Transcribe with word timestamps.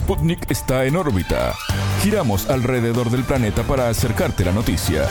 Sputnik 0.00 0.50
está 0.50 0.86
en 0.86 0.96
órbita. 0.96 1.54
Giramos 2.02 2.48
alrededor 2.48 3.10
del 3.10 3.22
planeta 3.22 3.62
para 3.64 3.90
acercarte 3.90 4.46
la 4.46 4.50
noticia. 4.50 5.06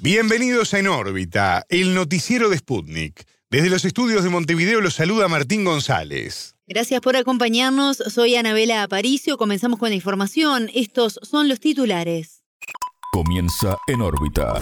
Bienvenidos 0.00 0.72
a 0.72 0.78
En 0.78 0.88
órbita, 0.88 1.66
el 1.68 1.94
noticiero 1.94 2.48
de 2.48 2.56
Sputnik. 2.56 3.26
Desde 3.50 3.68
los 3.68 3.84
estudios 3.84 4.24
de 4.24 4.30
Montevideo 4.30 4.80
los 4.80 4.94
saluda 4.94 5.28
Martín 5.28 5.64
González. 5.64 6.56
Gracias 6.66 7.02
por 7.02 7.14
acompañarnos. 7.14 7.98
Soy 7.98 8.36
Anabela 8.36 8.82
Aparicio. 8.82 9.36
Comenzamos 9.36 9.78
con 9.78 9.90
la 9.90 9.96
información. 9.96 10.70
Estos 10.74 11.20
son 11.22 11.48
los 11.48 11.60
titulares. 11.60 12.42
Comienza 13.12 13.76
En 13.86 14.00
órbita. 14.00 14.54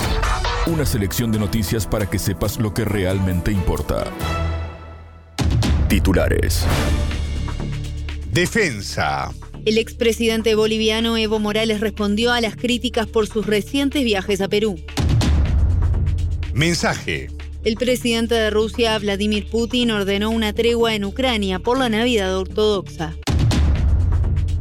Una 0.66 0.84
selección 0.84 1.30
de 1.30 1.38
noticias 1.38 1.86
para 1.86 2.10
que 2.10 2.18
sepas 2.18 2.58
lo 2.58 2.74
que 2.74 2.84
realmente 2.84 3.52
importa. 3.52 4.04
Titulares. 5.88 6.66
Defensa. 8.32 9.30
El 9.66 9.76
expresidente 9.76 10.54
boliviano 10.54 11.18
Evo 11.18 11.38
Morales 11.38 11.80
respondió 11.80 12.32
a 12.32 12.40
las 12.40 12.56
críticas 12.56 13.06
por 13.06 13.26
sus 13.26 13.44
recientes 13.44 14.02
viajes 14.04 14.40
a 14.40 14.48
Perú. 14.48 14.80
Mensaje. 16.54 17.28
El 17.62 17.76
presidente 17.76 18.34
de 18.34 18.48
Rusia, 18.48 18.98
Vladimir 18.98 19.48
Putin, 19.50 19.90
ordenó 19.90 20.30
una 20.30 20.54
tregua 20.54 20.94
en 20.94 21.04
Ucrania 21.04 21.58
por 21.58 21.78
la 21.78 21.90
Navidad 21.90 22.34
ortodoxa. 22.34 23.14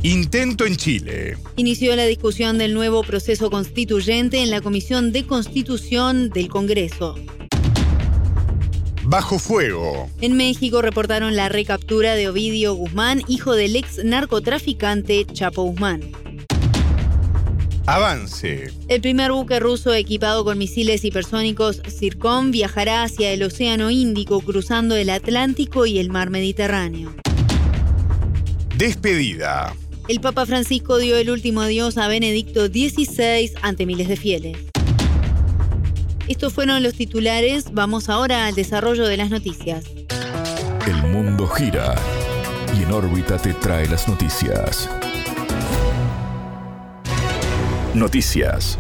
Intento 0.04 0.66
en 0.66 0.76
Chile. 0.76 1.38
Inició 1.56 1.96
la 1.96 2.06
discusión 2.06 2.58
del 2.58 2.74
nuevo 2.74 3.04
proceso 3.04 3.50
constituyente 3.50 4.44
en 4.44 4.52
la 4.52 4.60
Comisión 4.60 5.14
de 5.14 5.26
Constitución 5.26 6.30
del 6.30 6.50
Congreso. 6.50 7.16
Bajo 9.04 9.40
fuego. 9.40 10.10
En 10.22 10.38
México 10.38 10.82
reportaron 10.82 11.36
la 11.36 11.50
recaptura 11.50 12.14
de 12.14 12.30
Ovidio 12.30 12.76
Guzmán, 12.76 13.24
hijo 13.28 13.54
del 13.56 13.76
ex 13.76 14.04
narcotraficante 14.04 15.26
Chapo 15.26 15.64
Guzmán. 15.64 16.02
Avance. 17.88 18.72
El 18.88 19.02
primer 19.02 19.32
buque 19.32 19.60
ruso 19.60 19.92
equipado 19.94 20.46
con 20.46 20.60
misiles 20.60 21.04
hipersónicos 21.04 21.82
Zircon 21.90 22.52
viajará 22.52 23.02
hacia 23.02 23.32
el 23.32 23.42
Océano 23.42 23.90
Índico 23.90 24.40
cruzando 24.42 24.96
el 24.96 25.10
Atlántico 25.10 25.88
y 25.88 25.98
el 25.98 26.10
Mar 26.12 26.30
Mediterráneo. 26.30 27.12
Despedida. 28.78 29.76
El 30.08 30.22
Papa 30.22 30.46
Francisco 30.46 31.00
dio 31.00 31.18
el 31.18 31.32
último 31.32 31.62
adiós 31.62 31.98
a 31.98 32.08
Benedicto 32.08 32.68
XVI 32.68 33.52
ante 33.64 33.88
miles 33.88 34.08
de 34.08 34.18
fieles. 34.18 34.71
Estos 36.28 36.54
fueron 36.54 36.84
los 36.84 36.94
titulares. 36.94 37.74
Vamos 37.74 38.10
ahora 38.10 38.48
al 38.48 38.56
desarrollo 38.56 39.08
de 39.08 39.18
las 39.18 39.30
noticias. 39.30 39.86
El 40.88 41.04
mundo 41.12 41.48
gira 41.48 41.96
y 42.78 42.84
en 42.84 42.92
órbita 42.92 43.38
te 43.38 43.54
trae 43.54 43.88
las 43.88 44.08
noticias. 44.08 44.90
Noticias. 47.94 48.80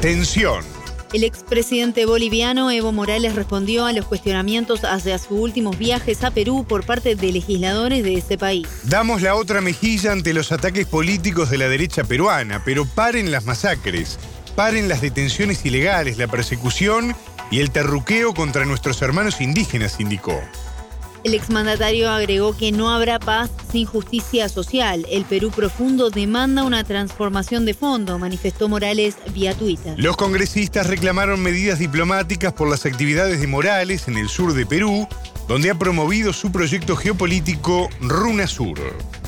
Tensión. 0.00 0.64
El 1.12 1.24
expresidente 1.24 2.06
boliviano 2.06 2.70
Evo 2.70 2.90
Morales 2.90 3.34
respondió 3.34 3.84
a 3.84 3.92
los 3.92 4.06
cuestionamientos 4.06 4.84
hacia 4.84 5.18
sus 5.18 5.38
últimos 5.38 5.78
viajes 5.78 6.24
a 6.24 6.30
Perú 6.30 6.64
por 6.66 6.86
parte 6.86 7.14
de 7.14 7.32
legisladores 7.32 8.02
de 8.02 8.14
ese 8.14 8.38
país. 8.38 8.66
Damos 8.84 9.20
la 9.20 9.34
otra 9.34 9.60
mejilla 9.60 10.12
ante 10.12 10.32
los 10.32 10.52
ataques 10.52 10.86
políticos 10.86 11.50
de 11.50 11.58
la 11.58 11.68
derecha 11.68 12.02
peruana, 12.02 12.62
pero 12.64 12.86
paren 12.86 13.30
las 13.30 13.44
masacres, 13.44 14.18
paren 14.54 14.88
las 14.88 15.00
detenciones 15.00 15.64
ilegales, 15.64 16.18
la 16.18 16.28
persecución 16.28 17.14
y 17.50 17.60
el 17.60 17.70
terruqueo 17.70 18.34
contra 18.34 18.64
nuestros 18.64 19.02
hermanos 19.02 19.40
indígenas, 19.40 20.00
indicó. 20.00 20.40
El 21.24 21.34
exmandatario 21.34 22.10
agregó 22.10 22.56
que 22.56 22.72
no 22.72 22.90
habrá 22.90 23.20
paz 23.20 23.48
sin 23.70 23.86
justicia 23.86 24.48
social. 24.48 25.06
El 25.08 25.24
Perú 25.24 25.52
profundo 25.52 26.10
demanda 26.10 26.64
una 26.64 26.82
transformación 26.82 27.64
de 27.64 27.74
fondo, 27.74 28.18
manifestó 28.18 28.68
Morales 28.68 29.14
vía 29.32 29.54
Twitter. 29.54 29.94
Los 29.98 30.16
congresistas 30.16 30.88
reclamaron 30.88 31.40
medidas 31.40 31.78
diplomáticas 31.78 32.52
por 32.52 32.68
las 32.68 32.86
actividades 32.86 33.40
de 33.40 33.46
Morales 33.46 34.08
en 34.08 34.16
el 34.16 34.28
sur 34.28 34.52
de 34.52 34.66
Perú, 34.66 35.06
donde 35.48 35.70
ha 35.70 35.74
promovido 35.74 36.32
su 36.32 36.52
proyecto 36.52 36.96
geopolítico 36.96 37.88
Runa 38.00 38.46
Sur. 38.46 38.78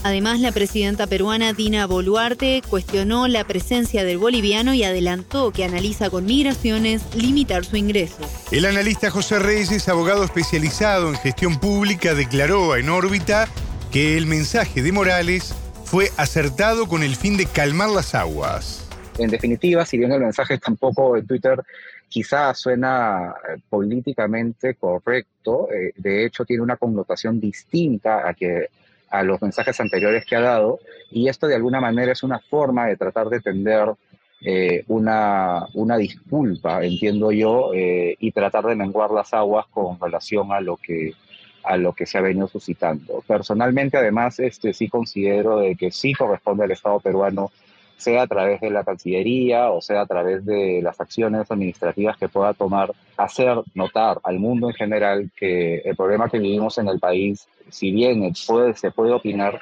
Además, 0.02 0.40
la 0.40 0.52
presidenta 0.52 1.06
peruana 1.06 1.54
Dina 1.54 1.86
Boluarte 1.86 2.62
cuestionó 2.68 3.26
la 3.26 3.44
presencia 3.44 4.04
del 4.04 4.18
boliviano 4.18 4.74
y 4.74 4.84
adelantó 4.84 5.50
que 5.50 5.64
analiza 5.64 6.10
con 6.10 6.26
migraciones 6.26 7.02
limitar 7.14 7.64
su 7.64 7.76
ingreso. 7.76 8.18
El 8.50 8.66
analista 8.66 9.10
José 9.10 9.38
Reyes, 9.38 9.88
abogado 9.88 10.22
especializado 10.22 11.08
en 11.08 11.16
gestión 11.16 11.58
pública, 11.58 12.14
declaró 12.14 12.76
en 12.76 12.90
órbita 12.90 13.48
que 13.90 14.18
el 14.18 14.26
mensaje 14.26 14.82
de 14.82 14.92
Morales 14.92 15.54
fue 15.84 16.12
acertado 16.16 16.86
con 16.86 17.02
el 17.02 17.16
fin 17.16 17.36
de 17.36 17.46
calmar 17.46 17.88
las 17.88 18.14
aguas. 18.14 18.83
En 19.18 19.30
definitiva, 19.30 19.84
si 19.84 19.96
bien 19.98 20.12
el 20.12 20.20
mensaje 20.20 20.58
tampoco 20.58 21.16
en 21.16 21.26
Twitter 21.26 21.62
quizás 22.08 22.58
suena 22.58 23.34
eh, 23.48 23.56
políticamente 23.68 24.74
correcto, 24.74 25.68
eh, 25.72 25.92
de 25.96 26.24
hecho 26.24 26.44
tiene 26.44 26.62
una 26.62 26.76
connotación 26.76 27.40
distinta 27.40 28.28
a 28.28 28.34
que 28.34 28.68
a 29.10 29.22
los 29.22 29.40
mensajes 29.40 29.78
anteriores 29.80 30.24
que 30.24 30.36
ha 30.36 30.40
dado 30.40 30.80
y 31.10 31.28
esto 31.28 31.46
de 31.46 31.54
alguna 31.54 31.80
manera 31.80 32.12
es 32.12 32.22
una 32.22 32.40
forma 32.40 32.86
de 32.86 32.96
tratar 32.96 33.28
de 33.28 33.40
tender 33.40 33.94
eh, 34.46 34.84
una, 34.88 35.66
una, 35.72 35.96
disculpa, 35.96 36.84
entiendo 36.84 37.32
yo, 37.32 37.70
eh, 37.72 38.14
y 38.18 38.30
tratar 38.30 38.64
de 38.64 38.74
menguar 38.74 39.10
las 39.10 39.32
aguas 39.32 39.64
con 39.70 39.98
relación 39.98 40.52
a 40.52 40.60
lo 40.60 40.76
que 40.76 41.14
a 41.62 41.78
lo 41.78 41.94
que 41.94 42.04
se 42.04 42.18
ha 42.18 42.20
venido 42.20 42.46
suscitando. 42.46 43.24
Personalmente, 43.26 43.96
además, 43.96 44.38
este, 44.38 44.74
sí 44.74 44.90
considero 44.90 45.60
de 45.60 45.76
que 45.76 45.90
sí 45.90 46.12
corresponde 46.12 46.64
al 46.64 46.72
Estado 46.72 47.00
peruano, 47.00 47.52
sea 47.96 48.22
a 48.22 48.26
través 48.26 48.60
de 48.60 48.70
la 48.70 48.84
Cancillería 48.84 49.70
o 49.70 49.80
sea 49.80 50.02
a 50.02 50.06
través 50.06 50.44
de 50.44 50.80
las 50.82 51.00
acciones 51.00 51.50
administrativas 51.50 52.16
que 52.16 52.28
pueda 52.28 52.52
tomar, 52.54 52.92
hacer 53.16 53.56
notar 53.74 54.20
al 54.24 54.38
mundo 54.38 54.68
en 54.68 54.74
general 54.74 55.30
que 55.36 55.76
el 55.78 55.96
problema 55.96 56.28
que 56.28 56.38
vivimos 56.38 56.78
en 56.78 56.88
el 56.88 56.98
país 56.98 57.48
si 57.70 57.90
bien 57.90 58.34
se 58.34 58.90
puede 58.90 59.12
opinar, 59.12 59.60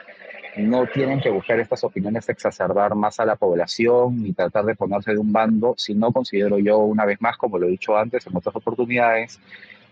no 0.57 0.87
tienen 0.87 1.21
que 1.21 1.31
buscar 1.31 1.59
estas 1.61 1.83
opiniones 1.85 2.29
exacerbar 2.29 2.95
más 2.95 3.19
a 3.21 3.25
la 3.25 3.37
población 3.37 4.23
ni 4.23 4.33
tratar 4.33 4.65
de 4.65 4.75
ponerse 4.75 5.13
de 5.13 5.19
un 5.19 5.33
bando, 5.33 5.75
sino 5.79 6.13
considero 6.13 6.59
yo, 6.59 6.79
una 6.79 7.07
vez 7.07 7.21
más, 7.21 7.37
como 7.37 7.59
lo 7.59 7.67
he 7.67 7.71
dicho 7.71 7.97
antes 7.97 8.27
en 8.27 8.37
otras 8.37 8.55
oportunidades, 8.57 9.41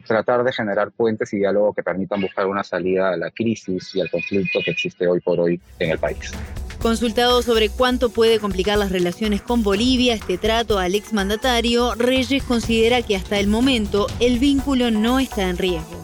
tratar 0.07 0.45
de 0.45 0.53
generar 0.53 0.91
puentes 0.91 1.33
y 1.33 1.39
diálogo 1.39 1.73
que 1.73 1.83
permitan 1.83 2.21
buscar 2.21 2.47
una 2.47 2.63
salida 2.63 3.11
a 3.11 3.17
la 3.17 3.31
crisis 3.31 3.95
y 3.95 4.01
al 4.01 4.11
conflicto 4.11 4.61
que 4.65 4.73
existe 4.73 5.07
hoy 5.07 5.21
por 5.21 5.41
hoy 5.41 5.61
en 5.79 5.91
el 5.91 5.99
país. 5.99 6.33
Consultado 6.81 7.43
sobre 7.43 7.69
cuánto 7.69 8.09
puede 8.09 8.39
complicar 8.39 8.79
las 8.79 8.91
relaciones 8.91 9.43
con 9.43 9.63
Bolivia 9.63 10.15
este 10.15 10.39
trato 10.39 10.79
al 10.79 10.95
exmandatario, 10.95 11.95
Reyes 11.95 12.43
considera 12.43 13.03
que 13.03 13.17
hasta 13.17 13.39
el 13.39 13.49
momento 13.49 14.07
el 14.19 14.39
vínculo 14.39 14.91
no 14.91 15.21
está 15.21 15.51
en 15.51 15.59
riesgo. 15.59 16.01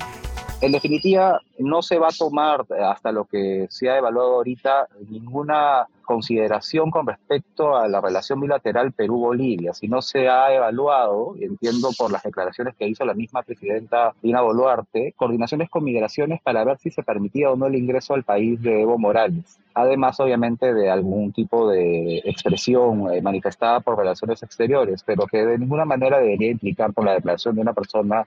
En 0.62 0.72
definitiva, 0.72 1.42
no 1.58 1.82
se 1.82 1.98
va 1.98 2.08
a 2.08 2.16
tomar 2.16 2.64
eh, 2.70 2.82
hasta 2.82 3.12
lo 3.12 3.26
que 3.26 3.66
se 3.68 3.90
ha 3.90 3.98
evaluado 3.98 4.36
ahorita 4.36 4.88
ninguna 5.10 5.86
consideración 6.02 6.90
con 6.90 7.06
respecto 7.06 7.76
a 7.76 7.86
la 7.88 8.00
relación 8.00 8.40
bilateral 8.40 8.92
Perú-Bolivia. 8.92 9.74
Si 9.74 9.86
no 9.86 10.00
se 10.00 10.28
ha 10.28 10.54
evaluado, 10.54 11.34
entiendo 11.38 11.90
por 11.98 12.10
las 12.10 12.22
declaraciones 12.22 12.74
que 12.74 12.88
hizo 12.88 13.04
la 13.04 13.12
misma 13.12 13.42
presidenta 13.42 14.14
Dina 14.22 14.40
Boluarte, 14.40 15.12
coordinaciones 15.16 15.68
con 15.68 15.84
migraciones 15.84 16.40
para 16.40 16.64
ver 16.64 16.78
si 16.78 16.90
se 16.90 17.02
permitía 17.02 17.50
o 17.50 17.56
no 17.56 17.66
el 17.66 17.74
ingreso 17.74 18.14
al 18.14 18.22
país 18.22 18.62
de 18.62 18.80
Evo 18.80 18.96
Morales. 18.96 19.58
Además, 19.74 20.18
obviamente, 20.20 20.72
de 20.72 20.88
algún 20.88 21.32
tipo 21.32 21.68
de 21.68 22.22
expresión 22.24 23.12
eh, 23.12 23.20
manifestada 23.20 23.80
por 23.80 23.98
relaciones 23.98 24.42
exteriores, 24.42 25.02
pero 25.04 25.26
que 25.26 25.44
de 25.44 25.58
ninguna 25.58 25.84
manera 25.84 26.18
debería 26.18 26.50
implicar 26.50 26.94
por 26.94 27.04
la 27.04 27.12
declaración 27.12 27.56
de 27.56 27.60
una 27.60 27.74
persona 27.74 28.26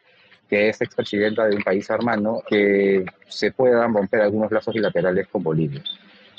que 0.50 0.70
es 0.70 0.82
expresidenta 0.82 1.48
de 1.48 1.56
un 1.56 1.62
país 1.62 1.90
hermano, 1.90 2.42
que 2.48 3.06
se 3.28 3.52
puedan 3.52 3.94
romper 3.94 4.22
algunos 4.22 4.52
lazos 4.52 4.74
bilaterales 4.74 5.28
con 5.28 5.44
Bolivia. 5.44 5.84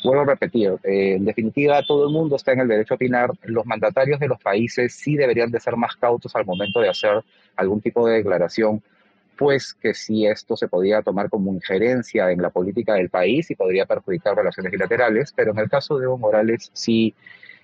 Vuelvo 0.02 0.23
a 0.23 0.26
repetir, 0.26 0.70
eh, 0.82 1.14
en 1.17 1.25
definitiva, 1.25 1.82
todo 1.87 2.06
el 2.06 2.12
mundo 2.12 2.37
está 2.37 2.52
en 2.52 2.61
el 2.61 2.69
derecho 2.69 2.94
a 2.94 2.96
opinar. 2.96 3.31
Los 3.44 3.67
mandatarios 3.67 4.19
de 4.19 4.29
los 4.29 4.40
países 4.40 4.94
sí 4.94 5.14
deberían 5.14 5.50
de 5.50 5.61
ser 5.61 5.76
más 5.76 5.94
cautos 5.96 6.34
al 6.34 6.46
momento 6.46 6.81
de 6.81 6.88
hacer 6.88 7.23
algún 7.56 7.81
tipo 7.82 8.06
de 8.08 8.17
declaración, 8.17 8.82
pues 9.37 9.75
que 9.75 9.94
si 9.94 10.26
esto 10.26 10.56
se 10.56 10.69
podría 10.69 11.02
tomar 11.02 11.29
como 11.29 11.52
injerencia 11.52 12.31
en 12.31 12.43
la 12.43 12.50
política 12.50 12.94
del 12.94 13.11
país 13.11 13.50
y 13.50 13.55
podría 13.55 13.87
perjudicar 13.87 14.37
relaciones 14.37 14.73
bilaterales, 14.73 15.32
pero 15.37 15.52
en 15.52 15.58
el 15.58 15.69
caso 15.69 15.99
de 15.99 16.05
Evo 16.05 16.19
Morales 16.19 16.70
sí 16.73 17.14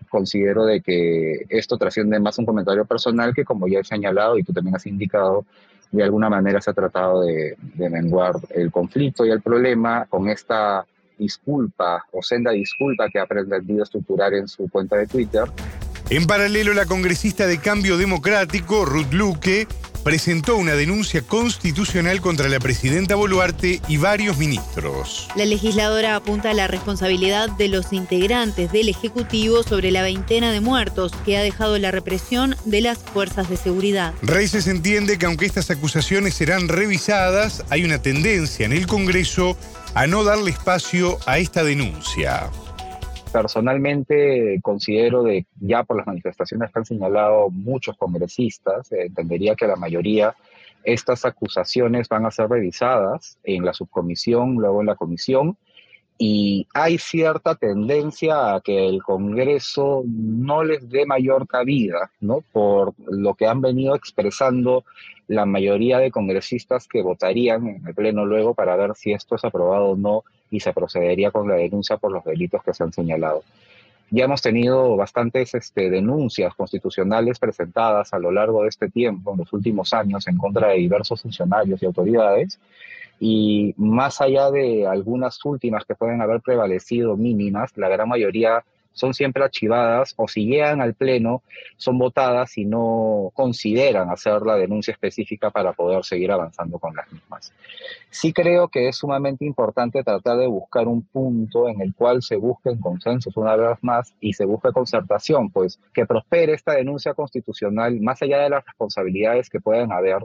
considero 0.08 0.64
de 0.66 0.82
que 0.82 1.46
esto 1.48 1.78
trasciende 1.78 2.20
más 2.20 2.38
un 2.38 2.46
comentario 2.46 2.84
personal 2.84 3.34
que, 3.34 3.44
como 3.44 3.66
ya 3.66 3.80
he 3.80 3.84
señalado 3.84 4.38
y 4.38 4.42
tú 4.42 4.52
también 4.52 4.76
has 4.76 4.86
indicado, 4.86 5.44
de 5.90 6.02
alguna 6.02 6.28
manera 6.28 6.60
se 6.60 6.70
ha 6.70 6.74
tratado 6.74 7.22
de, 7.22 7.56
menguar 7.76 8.34
el 8.50 8.70
conflicto 8.70 9.24
y 9.24 9.30
el 9.30 9.40
problema 9.40 10.06
con 10.06 10.28
esta 10.28 10.84
disculpa 11.18 12.04
o 12.12 12.22
senda 12.22 12.50
disculpa 12.50 13.08
que 13.08 13.18
ha 13.18 13.26
pretendido 13.26 13.82
estructurar 13.82 14.34
en 14.34 14.48
su 14.48 14.68
cuenta 14.68 14.96
de 14.96 15.06
Twitter. 15.06 15.44
En 16.10 16.26
paralelo, 16.26 16.72
la 16.74 16.86
congresista 16.86 17.46
de 17.46 17.58
Cambio 17.58 17.96
Democrático, 17.96 18.84
Ruth 18.84 19.12
Luque, 19.12 19.66
presentó 20.06 20.56
una 20.56 20.76
denuncia 20.76 21.22
constitucional 21.22 22.20
contra 22.20 22.48
la 22.48 22.60
presidenta 22.60 23.16
Boluarte 23.16 23.80
y 23.88 23.96
varios 23.96 24.38
ministros. 24.38 25.26
La 25.34 25.44
legisladora 25.44 26.14
apunta 26.14 26.50
a 26.50 26.54
la 26.54 26.68
responsabilidad 26.68 27.50
de 27.50 27.66
los 27.66 27.92
integrantes 27.92 28.70
del 28.70 28.88
Ejecutivo 28.88 29.64
sobre 29.64 29.90
la 29.90 30.02
veintena 30.02 30.52
de 30.52 30.60
muertos 30.60 31.10
que 31.24 31.36
ha 31.36 31.42
dejado 31.42 31.76
la 31.78 31.90
represión 31.90 32.54
de 32.66 32.82
las 32.82 32.98
fuerzas 32.98 33.50
de 33.50 33.56
seguridad. 33.56 34.14
Reises 34.22 34.68
entiende 34.68 35.18
que 35.18 35.26
aunque 35.26 35.44
estas 35.44 35.72
acusaciones 35.72 36.34
serán 36.34 36.68
revisadas, 36.68 37.64
hay 37.68 37.82
una 37.82 38.00
tendencia 38.00 38.64
en 38.64 38.74
el 38.74 38.86
Congreso 38.86 39.58
a 39.94 40.06
no 40.06 40.22
darle 40.22 40.52
espacio 40.52 41.18
a 41.26 41.38
esta 41.38 41.64
denuncia 41.64 42.48
personalmente 43.36 44.58
considero 44.62 45.22
de 45.22 45.44
ya 45.60 45.84
por 45.84 45.98
las 45.98 46.06
manifestaciones 46.06 46.72
que 46.72 46.78
han 46.78 46.86
señalado 46.86 47.50
muchos 47.50 47.94
congresistas, 47.98 48.90
eh, 48.92 49.08
entendería 49.08 49.54
que 49.54 49.66
la 49.66 49.76
mayoría 49.76 50.34
estas 50.84 51.26
acusaciones 51.26 52.08
van 52.08 52.24
a 52.24 52.30
ser 52.30 52.48
revisadas 52.48 53.38
en 53.44 53.62
la 53.62 53.74
subcomisión, 53.74 54.54
luego 54.54 54.80
en 54.80 54.86
la 54.86 54.94
comisión, 54.94 55.58
y 56.16 56.66
hay 56.72 56.96
cierta 56.96 57.56
tendencia 57.56 58.54
a 58.54 58.62
que 58.62 58.88
el 58.88 59.02
Congreso 59.02 60.02
no 60.06 60.64
les 60.64 60.88
dé 60.88 61.04
mayor 61.04 61.46
cabida, 61.46 62.10
¿no? 62.20 62.42
Por 62.52 62.94
lo 63.06 63.34
que 63.34 63.46
han 63.46 63.60
venido 63.60 63.94
expresando 63.94 64.86
la 65.28 65.46
mayoría 65.46 65.98
de 65.98 66.10
congresistas 66.10 66.86
que 66.86 67.02
votarían 67.02 67.66
en 67.66 67.86
el 67.86 67.94
Pleno 67.94 68.24
luego 68.24 68.54
para 68.54 68.76
ver 68.76 68.94
si 68.94 69.12
esto 69.12 69.34
es 69.34 69.44
aprobado 69.44 69.86
o 69.86 69.96
no 69.96 70.24
y 70.50 70.60
se 70.60 70.72
procedería 70.72 71.30
con 71.30 71.48
la 71.48 71.56
denuncia 71.56 71.96
por 71.96 72.12
los 72.12 72.24
delitos 72.24 72.62
que 72.62 72.72
se 72.72 72.84
han 72.84 72.92
señalado. 72.92 73.42
Ya 74.10 74.24
hemos 74.24 74.40
tenido 74.40 74.96
bastantes 74.96 75.52
este, 75.54 75.90
denuncias 75.90 76.54
constitucionales 76.54 77.40
presentadas 77.40 78.12
a 78.14 78.20
lo 78.20 78.30
largo 78.30 78.62
de 78.62 78.68
este 78.68 78.88
tiempo, 78.88 79.32
en 79.32 79.38
los 79.38 79.52
últimos 79.52 79.92
años, 79.92 80.28
en 80.28 80.36
contra 80.36 80.68
de 80.68 80.76
diversos 80.76 81.22
funcionarios 81.22 81.82
y 81.82 81.86
autoridades, 81.86 82.60
y 83.18 83.74
más 83.76 84.20
allá 84.20 84.50
de 84.50 84.86
algunas 84.86 85.44
últimas 85.44 85.84
que 85.84 85.96
pueden 85.96 86.20
haber 86.20 86.40
prevalecido 86.40 87.16
mínimas, 87.16 87.76
la 87.76 87.88
gran 87.88 88.08
mayoría 88.08 88.64
son 88.96 89.14
siempre 89.14 89.44
archivadas 89.44 90.14
o 90.16 90.26
si 90.26 90.46
llegan 90.46 90.80
al 90.80 90.94
Pleno 90.94 91.42
son 91.76 91.98
votadas 91.98 92.56
y 92.58 92.64
no 92.64 93.30
consideran 93.34 94.10
hacer 94.10 94.42
la 94.42 94.56
denuncia 94.56 94.92
específica 94.92 95.50
para 95.50 95.74
poder 95.74 96.02
seguir 96.04 96.32
avanzando 96.32 96.78
con 96.78 96.96
las 96.96 97.12
mismas. 97.12 97.52
Sí 98.10 98.32
creo 98.32 98.68
que 98.68 98.88
es 98.88 98.96
sumamente 98.96 99.44
importante 99.44 100.02
tratar 100.02 100.38
de 100.38 100.46
buscar 100.46 100.88
un 100.88 101.02
punto 101.02 101.68
en 101.68 101.80
el 101.82 101.94
cual 101.94 102.22
se 102.22 102.36
busquen 102.36 102.80
consensos 102.80 103.36
una 103.36 103.54
vez 103.54 103.78
más 103.82 104.14
y 104.20 104.32
se 104.32 104.46
busque 104.46 104.72
concertación, 104.72 105.50
pues 105.50 105.78
que 105.92 106.06
prospere 106.06 106.54
esta 106.54 106.72
denuncia 106.72 107.12
constitucional 107.12 108.00
más 108.00 108.22
allá 108.22 108.38
de 108.38 108.50
las 108.50 108.64
responsabilidades 108.64 109.50
que 109.50 109.60
pueden 109.60 109.92
haber 109.92 110.24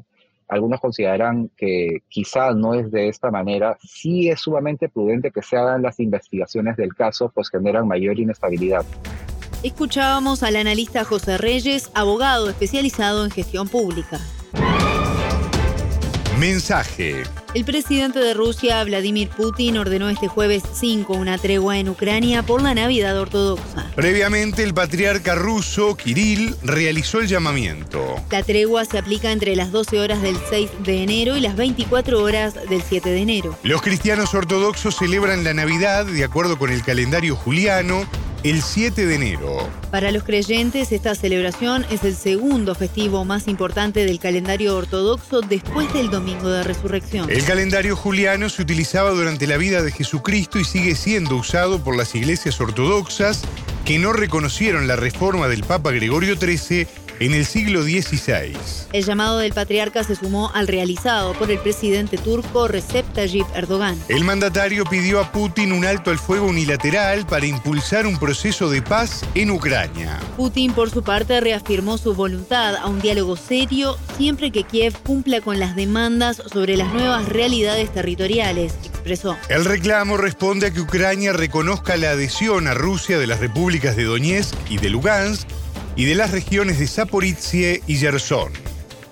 algunos 0.52 0.82
consideran 0.82 1.50
que 1.56 2.04
quizá 2.10 2.54
no 2.54 2.74
es 2.74 2.92
de 2.92 3.08
esta 3.08 3.32
manera, 3.32 3.78
sí 3.82 4.30
es 4.30 4.42
sumamente 4.42 4.90
prudente 4.90 5.32
que 5.32 5.42
se 5.42 5.56
hagan 5.56 5.82
las 5.82 5.98
investigaciones 6.02 6.76
del 6.76 6.94
caso, 6.94 7.32
pues 7.34 7.50
generan 7.50 7.88
mayor 7.88 8.20
inestabilidad. 8.20 8.86
Escuchábamos 9.64 10.44
al 10.44 10.58
analista 10.58 11.06
José 11.06 11.38
Reyes, 11.38 11.90
abogado 11.96 12.50
especializado 12.50 13.24
en 13.24 13.32
gestión 13.32 13.70
pública. 13.70 14.20
Mensaje. 16.42 17.22
El 17.54 17.66
presidente 17.66 18.18
de 18.18 18.34
Rusia, 18.34 18.84
Vladimir 18.84 19.30
Putin, 19.30 19.78
ordenó 19.78 20.10
este 20.10 20.28
jueves 20.28 20.64
5 20.74 21.14
una 21.14 21.38
tregua 21.38 21.78
en 21.78 21.88
Ucrania 21.88 22.42
por 22.42 22.64
la 22.64 22.74
Navidad 22.74 23.16
ortodoxa. 23.20 23.92
Previamente, 23.94 24.64
el 24.64 24.74
patriarca 24.74 25.36
ruso, 25.36 25.96
Kirill, 25.96 26.56
realizó 26.64 27.20
el 27.20 27.28
llamamiento. 27.28 28.16
La 28.32 28.42
tregua 28.42 28.86
se 28.86 28.98
aplica 28.98 29.32
entre 29.32 29.56
las 29.56 29.72
12 29.72 30.00
horas 30.00 30.24
del 30.24 30.36
6 30.50 30.72
de 30.80 31.04
enero 31.04 31.38
y 31.38 31.42
las 31.42 31.56
24 31.56 32.24
horas 32.24 32.56
del 32.68 32.82
7 32.82 33.12
de 33.12 33.20
enero. 33.20 33.56
Los 33.62 33.84
cristianos 33.84 34.34
ortodoxos 34.34 34.96
celebran 34.96 35.44
la 35.44 35.54
Navidad 35.54 36.08
de 36.08 36.24
acuerdo 36.24 36.58
con 36.58 36.72
el 36.72 36.82
calendario 36.82 37.36
juliano 37.36 38.08
el 38.44 38.62
7 38.62 39.06
de 39.06 39.16
enero. 39.16 39.70
Para 39.92 40.12
los 40.12 40.24
creyentes, 40.24 40.92
esta 40.92 41.14
celebración 41.14 41.86
es 41.92 42.04
el 42.04 42.16
segundo 42.16 42.74
festivo 42.74 43.24
más 43.24 43.48
importante 43.48 44.06
del 44.06 44.20
calendario 44.20 44.76
ortodoxo 44.76 45.42
después 45.42 45.94
del 45.94 46.10
Domingo 46.10 46.50
de 46.50 46.64
Resurrección. 46.64 47.30
El 47.30 47.44
calendario 47.44 47.96
juliano 47.96 48.50
se 48.50 48.64
utilizaba 48.64 49.12
durante 49.12 49.46
la 49.46 49.58
vida 49.58 49.84
de 49.84 49.92
Jesucristo 49.92 50.60
y 50.60 50.64
sigue 50.64 50.96
siendo 50.96 51.36
usado 51.36 51.84
por 51.84 51.96
las 51.96 52.16
iglesias 52.16 52.60
ortodoxas 52.60 53.44
que 53.86 54.00
no 54.00 54.14
reconocieron 54.14 54.88
la 54.88 54.96
reforma 54.96 55.48
del 55.48 55.64
Papa 55.64 55.92
Gregorio 55.92 56.36
XIII 56.36 56.88
en 57.22 57.36
el 57.36 57.46
siglo 57.46 57.84
XVI. 57.84 58.58
El 58.94 59.06
llamado 59.06 59.38
del 59.38 59.54
patriarca 59.54 60.04
se 60.04 60.16
sumó 60.16 60.52
al 60.56 60.68
realizado 60.68 61.34
por 61.34 61.52
el 61.52 61.60
presidente 61.60 62.18
turco 62.18 62.68
Recep 62.68 63.06
Tayyip 63.14 63.46
Erdogan. 63.54 63.96
El 64.10 64.24
mandatario 64.24 64.86
pidió 64.86 65.20
a 65.20 65.32
Putin 65.32 65.72
un 65.72 65.86
alto 65.86 66.10
al 66.10 66.18
fuego 66.18 66.48
unilateral 66.48 67.28
para 67.28 67.46
impulsar 67.46 68.08
un 68.08 68.18
proceso 68.18 68.72
de 68.72 68.82
paz 68.82 69.24
en 69.36 69.52
Ucrania. 69.52 70.20
Putin, 70.36 70.74
por 70.74 70.90
su 70.90 71.04
parte, 71.04 71.40
reafirmó 71.40 72.00
su 72.00 72.16
voluntad 72.16 72.76
a 72.76 72.88
un 72.88 73.00
diálogo 73.00 73.38
serio 73.38 74.00
siempre 74.18 74.50
que 74.50 74.64
Kiev 74.64 74.98
cumpla 75.04 75.42
con 75.42 75.60
las 75.60 75.76
demandas 75.76 76.42
sobre 76.52 76.76
las 76.76 76.92
nuevas 76.92 77.30
realidades 77.30 77.94
territoriales, 77.94 78.74
expresó. 78.84 79.38
El 79.48 79.66
reclamo 79.66 80.18
responde 80.18 80.68
a 80.68 80.74
que 80.74 80.82
Ucrania 80.82 81.34
reconozca 81.34 81.98
la 81.98 82.10
adhesión 82.10 82.68
a 82.68 82.74
Rusia 82.74 83.20
de 83.20 83.28
las 83.28 83.40
repúblicas 83.40 83.96
de 83.96 84.06
Donetsk 84.06 84.56
y 84.72 84.80
de 84.80 84.90
Lugansk 84.90 85.48
y 85.96 86.06
de 86.06 86.16
las 86.16 86.32
regiones 86.32 86.80
de 86.80 86.88
Zaporizhie 86.88 87.82
y 87.88 87.96
Gerson. 87.96 88.52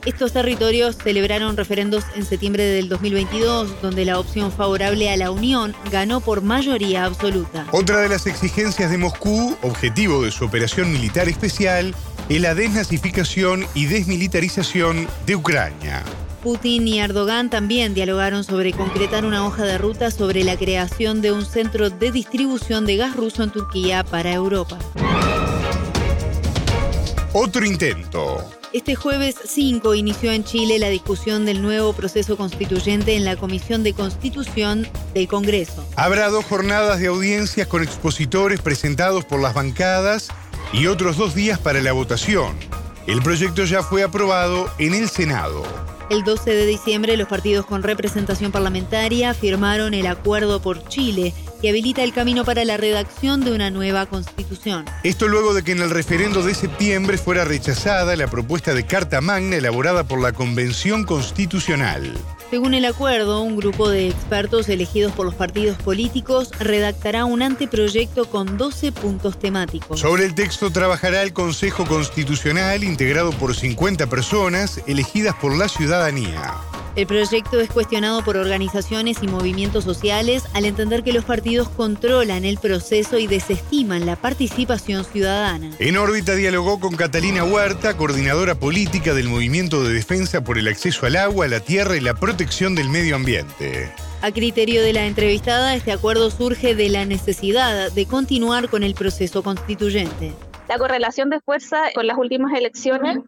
Estos 0.06 0.32
territorios 0.32 0.98
celebraron 0.98 1.58
referendos 1.58 2.06
en 2.16 2.26
septiembre 2.26 2.64
del 2.64 2.88
2022, 2.88 3.82
donde 3.82 4.06
la 4.06 4.18
opción 4.18 4.52
favorable 4.52 5.10
a 5.10 5.18
la 5.18 5.30
Unión 5.30 5.76
ganó 5.92 6.22
por 6.22 6.42
mayoría 6.42 7.04
absoluta. 7.04 7.68
Otra 7.72 8.00
de 8.00 8.10
las 8.10 8.26
exigencias 8.26 8.92
de 8.92 8.98
Moscú, 8.98 9.58
objetivo 9.62 10.24
de 10.24 10.32
su 10.32 10.46
operación 10.46 10.92
militar 10.94 11.28
especial, 11.28 11.94
es 12.30 12.42
la 12.42 12.56
desnazificación 12.56 13.66
y 13.74 13.88
desmilitarización 13.88 15.08
de 15.26 15.36
Ucrania. 15.36 16.04
Putin 16.42 16.88
y 16.88 17.00
Erdogan 17.00 17.50
también 17.50 17.94
dialogaron 17.94 18.46
sobre 18.46 18.72
concretar 18.72 19.26
una 19.26 19.46
hoja 19.46 19.64
de 19.64 19.78
ruta 19.78 20.10
sobre 20.10 20.46
la 20.46 20.56
creación 20.56 21.22
de 21.22 21.34
un 21.34 21.46
centro 21.46 21.90
de 21.90 22.12
distribución 22.14 22.86
de 22.86 22.96
gas 22.96 23.16
ruso 23.18 23.44
en 23.44 23.52
Turquía 23.52 24.06
para 24.06 24.32
Europa. 24.32 24.78
Otro 27.42 27.66
intento. 27.66 28.44
Este 28.74 28.96
jueves 28.96 29.38
5 29.46 29.96
inició 29.96 30.34
en 30.34 30.44
Chile 30.44 30.78
la 30.78 30.90
discusión 30.90 31.46
del 31.46 31.62
nuevo 31.62 31.94
proceso 31.94 32.36
constituyente 32.36 33.16
en 33.16 33.24
la 33.24 33.38
Comisión 33.38 33.82
de 33.82 33.94
Constitución 33.94 34.86
del 35.14 35.30
Congreso. 35.30 35.88
Habrá 35.96 36.28
dos 36.28 36.44
jornadas 36.44 37.00
de 37.00 37.08
audiencias 37.08 37.66
con 37.66 37.82
expositores 37.82 38.60
presentados 38.60 39.24
por 39.24 39.40
las 39.40 39.54
bancadas 39.54 40.28
y 40.74 40.88
otros 40.88 41.16
dos 41.16 41.34
días 41.34 41.58
para 41.58 41.80
la 41.80 41.94
votación. 41.94 42.58
El 43.08 43.22
proyecto 43.22 43.64
ya 43.64 43.84
fue 43.84 44.04
aprobado 44.04 44.70
en 44.78 44.94
el 44.94 45.08
Senado. 45.08 45.64
El 46.10 46.26
12 46.26 46.54
de 46.54 46.66
diciembre 46.66 47.16
los 47.16 47.30
partidos 47.30 47.66
con 47.66 47.84
representación 47.84 48.52
parlamentaria 48.52 49.34
firmaron 49.34 49.94
el 49.94 50.08
Acuerdo 50.08 50.62
por 50.62 50.86
Chile, 50.90 51.34
que 51.62 51.70
habilita 51.70 52.04
el 52.04 52.14
camino 52.14 52.46
para 52.46 52.66
la 52.66 52.78
redacción 52.78 53.44
de 53.44 53.52
una 53.52 53.70
nueva 53.70 54.06
constitución. 54.06 54.86
Esto 55.04 55.28
luego 55.28 55.54
de 55.54 55.64
que 55.64 55.72
en 55.74 55.82
el 55.82 55.90
referendo 55.90 56.44
de 56.44 56.56
septiembre 56.56 57.18
fuera 57.18 57.46
rechazada 57.46 58.16
la 58.16 58.28
propuesta 58.28 58.74
de 58.74 58.86
Carta 58.86 59.22
Magna 59.22 59.58
elaborada 59.58 60.04
por 60.04 60.22
la 60.22 60.34
Convención 60.34 61.04
Constitucional. 61.04 62.14
Según 62.50 62.74
el 62.74 62.86
acuerdo, 62.86 63.42
un 63.42 63.56
grupo 63.58 63.90
de 63.90 64.08
expertos 64.08 64.70
elegidos 64.70 65.12
por 65.12 65.26
los 65.26 65.36
partidos 65.36 65.78
políticos 65.78 66.50
redactará 66.60 67.26
un 67.26 67.44
anteproyecto 67.44 68.26
con 68.26 68.58
12 68.58 68.92
puntos 68.92 69.38
temáticos. 69.38 70.00
Sobre 70.00 70.26
el 70.26 70.34
texto 70.34 70.72
trabajará 70.72 71.22
el 71.22 71.32
Consejo 71.32 71.86
Constitucional 71.86 72.84
integrado 72.84 73.32
por 73.34 73.56
50 73.56 74.08
personas 74.08 74.82
elegidas 74.88 75.36
por 75.36 75.56
la 75.56 75.68
ciudadanía. 75.68 76.56
El 77.00 77.08
proyecto 77.08 77.62
es 77.62 77.70
cuestionado 77.70 78.26
por 78.26 78.36
organizaciones 78.36 79.24
y 79.24 79.28
movimientos 79.30 79.86
sociales 79.86 80.44
al 80.54 80.66
entender 80.66 81.02
que 81.02 81.14
los 81.14 81.24
partidos 81.24 81.70
controlan 81.70 82.44
el 82.44 82.58
proceso 82.58 83.18
y 83.18 83.26
desestiman 83.26 84.06
la 84.06 84.18
participación 84.18 85.06
ciudadana. 85.06 85.72
En 85.80 85.96
órbita 85.96 86.36
dialogó 86.36 86.82
con 86.82 86.98
Catalina 86.98 87.46
Huerta, 87.46 87.96
coordinadora 87.96 88.56
política 88.56 89.14
del 89.14 89.30
Movimiento 89.30 89.82
de 89.82 89.94
Defensa 89.94 90.44
por 90.44 90.58
el 90.58 90.68
Acceso 90.68 91.06
al 91.06 91.16
Agua, 91.16 91.48
la 91.48 91.62
Tierra 91.62 91.96
y 91.96 92.02
la 92.02 92.16
Protección 92.16 92.76
del 92.76 92.90
Medio 92.90 93.16
Ambiente. 93.16 93.94
A 94.22 94.34
criterio 94.34 94.84
de 94.84 94.92
la 94.92 95.06
entrevistada, 95.06 95.76
este 95.76 95.94
acuerdo 95.94 96.30
surge 96.30 96.76
de 96.76 96.90
la 96.90 97.06
necesidad 97.06 97.94
de 97.94 98.06
continuar 98.08 98.68
con 98.68 98.84
el 98.84 98.94
proceso 98.94 99.42
constituyente. 99.42 100.34
La 100.68 100.78
correlación 100.78 101.30
de 101.30 101.40
fuerza 101.40 101.78
con 101.96 102.08
las 102.08 102.18
últimas 102.18 102.52
elecciones 102.58 103.20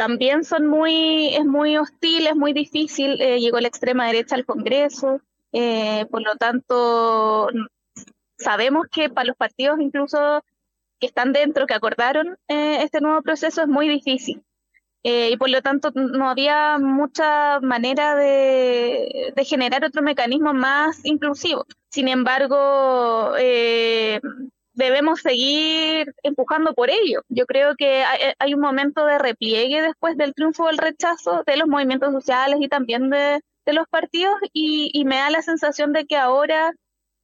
también 0.00 0.44
son 0.44 0.66
muy, 0.66 1.34
es 1.34 1.44
muy 1.44 1.76
hostil, 1.76 2.26
es 2.26 2.34
muy 2.34 2.54
difícil, 2.54 3.20
eh, 3.20 3.38
llegó 3.38 3.60
la 3.60 3.68
extrema 3.68 4.06
derecha 4.06 4.34
al 4.34 4.46
Congreso, 4.46 5.20
eh, 5.52 6.06
por 6.10 6.22
lo 6.22 6.36
tanto, 6.36 7.48
sabemos 8.38 8.86
que 8.90 9.10
para 9.10 9.26
los 9.26 9.36
partidos 9.36 9.78
incluso 9.78 10.42
que 10.98 11.06
están 11.06 11.34
dentro, 11.34 11.66
que 11.66 11.74
acordaron 11.74 12.38
eh, 12.48 12.82
este 12.82 13.02
nuevo 13.02 13.20
proceso, 13.20 13.60
es 13.60 13.68
muy 13.68 13.90
difícil. 13.90 14.42
y 15.02 15.36
por 15.36 15.50
lo 15.50 15.60
tanto 15.60 15.90
no 15.94 16.30
había 16.30 16.78
mucha 16.78 17.60
manera 17.60 18.14
de, 18.14 19.34
generar 19.44 19.84
otro 19.84 20.00
mecanismo 20.02 20.54
más 20.54 21.04
inclusivo. 21.04 21.66
Sin 21.90 22.08
embargo, 22.08 23.34
debemos 24.84 25.20
seguir 25.20 26.14
empujando 26.22 26.74
por 26.74 26.90
ello. 26.90 27.22
Yo 27.28 27.46
creo 27.46 27.74
que 27.76 28.04
hay, 28.38 28.54
un 28.54 28.60
momento 28.60 29.04
de 29.06 29.18
repliegue 29.18 29.82
después 29.82 30.16
del 30.16 30.34
triunfo 30.34 30.66
del 30.66 30.78
rechazo 30.78 31.42
de 31.46 31.56
los 31.56 31.68
movimientos 31.68 32.12
sociales 32.12 32.58
y 32.60 32.68
también 32.68 33.10
de, 33.10 33.40
los 33.66 33.86
partidos 33.88 34.34
y, 34.52 35.04
me 35.04 35.16
da 35.16 35.30
la 35.30 35.42
sensación 35.42 35.92
de 35.92 36.04
que 36.04 36.16
ahora 36.16 36.72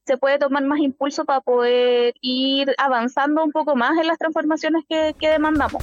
se 0.07 0.17
puede 0.17 0.39
tomar 0.39 0.63
más 0.63 0.79
impulso 0.79 1.25
para 1.25 1.41
poder 1.41 2.15
ir 2.21 2.73
avanzando 2.79 3.43
un 3.43 3.51
poco 3.51 3.75
más 3.75 3.99
en 3.99 4.07
las 4.07 4.19
transformaciones 4.19 4.85
que 4.89 5.29
demandamos. 5.29 5.83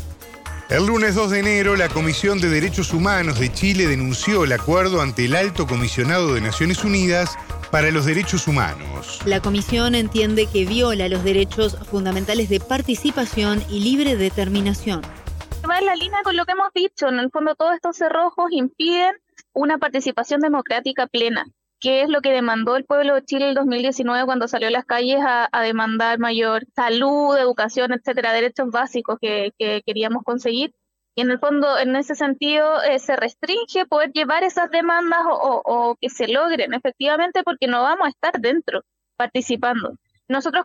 El 0.69 0.85
lunes 0.87 1.13
2 1.15 1.29
de 1.29 1.39
enero, 1.39 1.75
la 1.75 1.89
Comisión 1.89 2.39
de 2.39 2.49
Derechos 2.49 2.93
Humanos 2.93 3.37
de 3.37 3.51
Chile 3.51 3.85
denunció 3.85 4.45
el 4.45 4.53
acuerdo 4.53 5.01
ante 5.01 5.25
el 5.25 5.35
Alto 5.35 5.67
Comisionado 5.67 6.33
de 6.33 6.41
Naciones 6.41 6.83
Unidas 6.85 7.37
para 7.69 7.91
los 7.91 8.05
Derechos 8.05 8.47
Humanos. 8.47 9.19
La 9.25 9.41
Comisión 9.41 9.93
entiende 9.93 10.47
que 10.47 10.65
viola 10.65 11.09
los 11.09 11.23
derechos 11.23 11.77
fundamentales 11.91 12.47
de 12.47 12.61
participación 12.61 13.61
y 13.69 13.81
libre 13.81 14.15
determinación. 14.15 15.01
Va 15.69 15.79
en 15.79 15.85
la 15.85 15.95
línea 15.95 16.19
con 16.23 16.37
lo 16.37 16.45
que 16.45 16.53
hemos 16.53 16.71
dicho, 16.73 17.09
en 17.09 17.19
el 17.19 17.29
fondo 17.29 17.55
todos 17.55 17.75
estos 17.75 17.97
cerrojos 17.97 18.51
impiden 18.51 19.15
una 19.51 19.77
participación 19.77 20.39
democrática 20.39 21.07
plena 21.07 21.45
que 21.83 22.01
es 22.03 22.09
lo 22.09 22.21
que 22.21 22.31
demandó 22.31 22.77
el 22.77 22.85
pueblo 22.85 23.15
de 23.15 23.25
Chile 23.25 23.49
el 23.49 23.55
2019 23.55 24.23
cuando 24.25 24.47
salió 24.47 24.69
a 24.69 24.71
las 24.71 24.85
calles 24.85 25.19
a, 25.21 25.49
demandar 25.63 26.17
mayor 26.17 26.65
salud, 26.73 27.37
educación, 27.37 27.91
etcétera, 27.91 28.31
derechos 28.31 28.69
básicos 28.71 29.17
que, 29.19 29.51
queríamos 29.85 30.23
conseguir. 30.23 30.73
Y 31.13 31.21
en 31.23 31.31
el 31.31 31.39
fondo, 31.39 31.77
en 31.77 31.97
ese 31.97 32.15
sentido, 32.15 32.81
eh, 32.83 32.99
se 32.99 33.17
restringe 33.17 33.85
poder 33.85 34.13
llevar 34.13 34.45
esas 34.45 34.71
demandas 34.71 35.19
o, 35.25 35.97
que 35.99 36.09
se 36.09 36.29
logren 36.29 36.73
efectivamente 36.73 37.43
porque 37.43 37.67
no 37.67 37.83
vamos 37.83 38.07
a 38.07 38.09
estar 38.11 38.39
dentro 38.39 38.83
participando. 39.17 39.97
Nosotros 40.29 40.63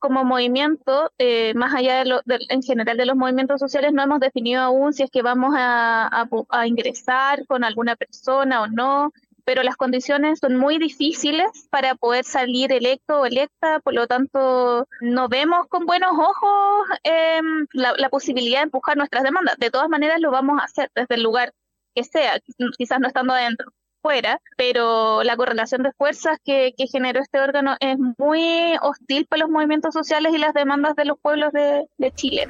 como, 0.00 0.24
movimiento, 0.24 1.12
eh, 1.18 1.54
más 1.54 1.74
allá 1.74 1.98
de, 2.00 2.06
lo, 2.06 2.22
en 2.26 2.62
general 2.62 2.96
de 2.96 3.06
los 3.06 3.14
movimientos 3.14 3.60
sociales, 3.60 3.92
no 3.92 4.02
hemos 4.02 4.18
definido 4.18 4.62
aún 4.62 4.92
si 4.92 5.04
es 5.04 5.10
que 5.12 5.22
vamos 5.22 5.54
a 5.56 6.66
ingresar 6.66 7.46
con 7.46 7.62
alguna 7.62 7.94
persona 7.94 8.62
o 8.62 8.66
no, 8.66 9.12
pero 9.46 9.62
las 9.62 9.76
condiciones 9.76 10.40
son 10.40 10.56
muy 10.56 10.76
difíciles 10.78 11.46
para 11.70 11.94
poder 11.94 12.24
salir 12.24 12.72
electo 12.72 13.20
o 13.20 13.26
electa, 13.26 13.78
por 13.78 13.94
lo 13.94 14.08
tanto 14.08 14.88
no 15.00 15.28
vemos 15.28 15.68
con 15.68 15.86
buenos 15.86 16.10
ojos 16.10 16.88
em, 17.04 17.66
la, 17.72 18.08
posibilidad 18.10 18.58
de 18.58 18.64
empujar 18.64 18.96
nuestras 18.96 19.22
demandas. 19.22 19.56
De 19.58 19.70
todas 19.70 19.88
maneras 19.88 20.20
lo 20.20 20.32
vamos 20.32 20.60
a 20.60 20.64
hacer 20.64 20.90
desde 20.96 21.14
el 21.14 21.22
lugar 21.22 21.54
que 21.94 22.02
sea, 22.02 22.40
quizás 22.76 22.98
no 22.98 23.06
estando 23.06 23.34
adentro, 23.34 23.70
fuera, 24.02 24.40
pero 24.56 25.22
la 25.22 25.36
correlación 25.36 25.84
de 25.84 25.92
fuerzas 25.92 26.38
que, 26.44 26.74
generó 26.90 27.20
este 27.20 27.38
órgano 27.38 27.76
es 27.78 27.96
muy 28.18 28.76
hostil 28.82 29.26
para 29.26 29.42
los 29.42 29.50
movimientos 29.50 29.94
sociales 29.94 30.34
y 30.34 30.38
las 30.38 30.54
demandas 30.54 30.96
de 30.96 31.04
los 31.04 31.20
pueblos 31.20 31.52
de 31.52 32.12
Chile. 32.16 32.48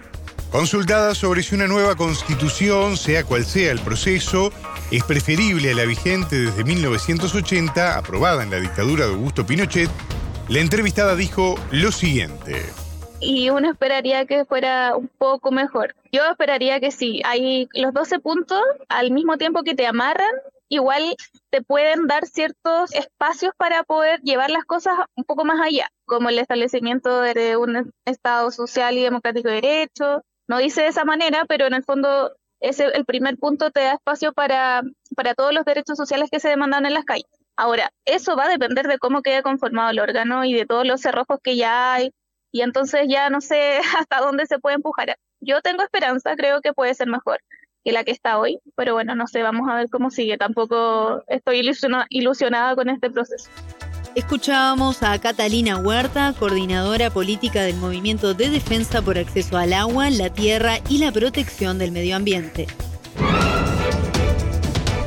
Consultada 0.57 1.15
sobre 1.15 1.43
si 1.43 1.55
una 1.55 1.67
nueva 1.67 1.97
constitución, 1.97 2.97
sea 2.97 3.25
cual 3.25 3.45
sea 3.45 3.73
el 3.73 3.79
proceso, 3.79 4.51
es 4.91 5.05
preferible 5.05 5.71
a 5.71 5.75
la 5.75 5.85
vigente 5.85 6.35
desde 6.35 6.65
1980, 6.65 7.99
aprobada 7.99 8.43
en 8.43 8.51
la 8.51 8.57
dictadura 8.57 9.05
de 9.05 9.13
Augusto 9.13 9.45
Pinochet, 9.45 9.91
la 10.49 10.61
entrevistada 10.61 11.15
dijo 11.15 11.57
lo 11.73 11.93
siguiente. 11.93 12.63
Y 13.21 13.51
uno 13.51 13.71
esperaría 13.71 14.25
que 14.25 14.47
fuera 14.47 14.97
un 14.97 15.11
poco 15.19 15.51
mejor. 15.51 15.95
Yo 16.11 16.25
esperaría 16.25 16.81
que 16.81 16.91
sí. 16.91 17.21
Hay 17.27 17.69
los 17.75 17.93
12 17.93 18.21
puntos, 18.21 18.63
al 18.89 19.11
mismo 19.11 19.37
tiempo 19.37 19.63
que 19.63 19.75
te 19.75 19.87
amarran, 19.87 20.33
igual 20.71 21.17
te 21.51 21.61
pueden 21.61 22.07
dar 22.07 22.25
ciertos 22.25 22.95
espacios 22.95 23.53
para 23.59 23.83
poder 23.83 24.23
llevar 24.23 24.51
las 24.51 24.65
cosas 24.65 24.95
un 25.17 25.25
poco 25.25 25.45
más 25.45 25.61
allá, 25.61 25.91
como 26.07 26.31
el 26.31 26.39
establecimiento 26.39 27.21
de 27.21 27.59
un 27.59 27.93
Estado 28.07 28.51
social 28.51 28.97
y 28.97 29.03
democrático 29.03 29.51
de 29.51 29.57
derecho, 29.57 30.23
no 30.49 30.59
dice 30.59 30.83
de 30.83 30.89
esa 30.89 31.05
manera, 31.05 31.45
pero 31.47 31.67
en 31.67 31.75
el 31.75 31.85
fondo 31.85 32.33
ese, 32.61 32.87
el 32.87 33.05
primer 33.05 33.37
punto 33.37 33.71
te 33.71 33.81
da 33.81 33.95
espacio 33.95 34.33
para, 34.33 34.83
para 35.15 35.35
todos 35.35 35.53
los 35.53 35.65
derechos 35.65 35.97
sociales 35.97 36.31
que 36.31 36.41
se 36.41 36.49
demandan 36.49 36.87
en 36.87 36.95
las 36.95 37.05
calles. 37.05 37.27
Ahora, 37.57 37.91
eso 38.05 38.37
va 38.37 38.45
a 38.45 38.49
depender 38.49 38.87
de 38.87 38.99
cómo 38.99 39.23
quede 39.23 39.43
conformado 39.43 39.91
el 39.91 39.99
órgano 39.99 40.45
y 40.45 40.53
de 40.53 40.67
todos 40.67 40.87
los 40.87 41.01
cerrojos 41.01 41.39
que 41.43 41.57
ya 41.57 41.95
hay, 41.95 42.13
y 42.53 42.63
entonces 42.63 43.07
ya 43.09 43.31
no 43.31 43.41
sé 43.41 43.81
hasta 43.99 44.21
dónde 44.21 44.47
se 44.47 44.59
puede 44.59 44.77
empujar. 44.77 45.17
Yo 45.41 45.61
tengo 45.63 45.83
esperanza, 45.83 46.35
creo 46.37 46.61
que 46.61 46.73
puede 46.73 46.95
ser 46.95 47.09
mejor 47.09 47.41
que 47.85 47.93
la 47.93 48.03
que 48.03 48.11
está 48.11 48.39
hoy, 48.39 48.59
pero 48.75 48.95
bueno, 48.95 49.15
no 49.15 49.29
sé, 49.29 49.43
vamos 49.43 49.69
a 49.71 49.77
ver 49.77 49.89
cómo 49.91 50.11
sigue. 50.11 50.37
Tampoco 50.37 51.23
estoy 51.29 51.63
ilusionada 52.11 52.75
con 52.75 52.89
este 52.89 53.11
proceso. 53.11 53.49
Escuchábamos 54.17 55.03
a 55.03 55.19
Catalina 55.19 55.77
Huerta, 55.77 56.35
coordinadora 56.39 57.11
política 57.11 57.65
del 57.65 57.77
Movimiento 57.77 58.33
de 58.33 58.49
Defensa 58.49 59.03
por 59.03 59.19
Acceso 59.19 59.59
al 59.59 59.75
Agua, 59.75 60.09
la 60.09 60.31
Tierra 60.31 60.79
y 60.89 60.97
la 60.97 61.13
Protección 61.13 61.77
del 61.77 61.93
Medio 61.93 62.17
Ambiente. 62.17 62.67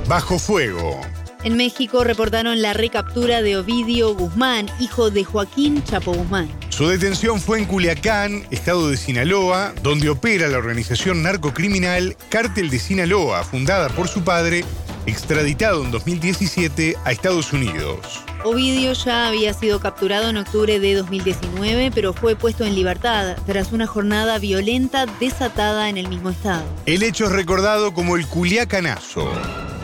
Bajo 0.08 0.38
fuego. 0.38 1.02
En 1.44 1.58
México 1.58 2.04
reportaron 2.04 2.62
la 2.62 2.74
recaptura 2.74 3.42
de 3.42 3.58
Ovidio 3.58 4.14
Guzmán, 4.14 4.68
hijo 4.80 5.10
de 5.10 5.24
Joaquín 5.24 5.84
Chapo 5.84 6.14
Guzmán. 6.14 6.48
Su 6.70 6.88
detención 6.88 7.42
fue 7.42 7.58
en 7.58 7.66
Culiacán, 7.66 8.46
estado 8.52 8.92
de 8.92 8.98
Sinaloa, 8.98 9.74
donde 9.82 10.10
opera 10.10 10.48
la 10.50 10.60
organización 10.60 11.24
narcocriminal 11.24 12.16
Cártel 12.30 12.70
de 12.70 12.78
Sinaloa, 12.78 13.44
fundada 13.44 13.90
por 13.90 14.08
su 14.08 14.24
padre, 14.24 14.64
extraditado 15.08 15.84
en 15.84 15.90
2017 15.90 16.96
a 17.04 17.12
Estados 17.12 17.52
Unidos. 17.54 18.24
Ovidio 18.44 18.94
ya 18.94 19.28
había 19.28 19.54
sido 19.54 19.82
capturado 19.82 20.30
en 20.30 20.38
octubre 20.38 20.80
de 20.80 20.96
2019, 20.96 21.92
pero 21.94 22.14
fue 22.14 22.38
puesto 22.38 22.64
en 22.64 22.74
libertad 22.74 23.36
tras 23.46 23.74
una 23.74 23.86
jornada 23.86 24.40
violenta 24.40 25.06
desatada 25.20 25.90
en 25.90 25.98
el 25.98 26.08
mismo 26.08 26.30
estado. 26.30 26.64
El 26.86 27.04
hecho 27.04 27.26
es 27.26 27.34
recordado 27.34 27.94
como 27.94 28.16
el 28.16 28.26
Culiacanazo. 28.28 29.30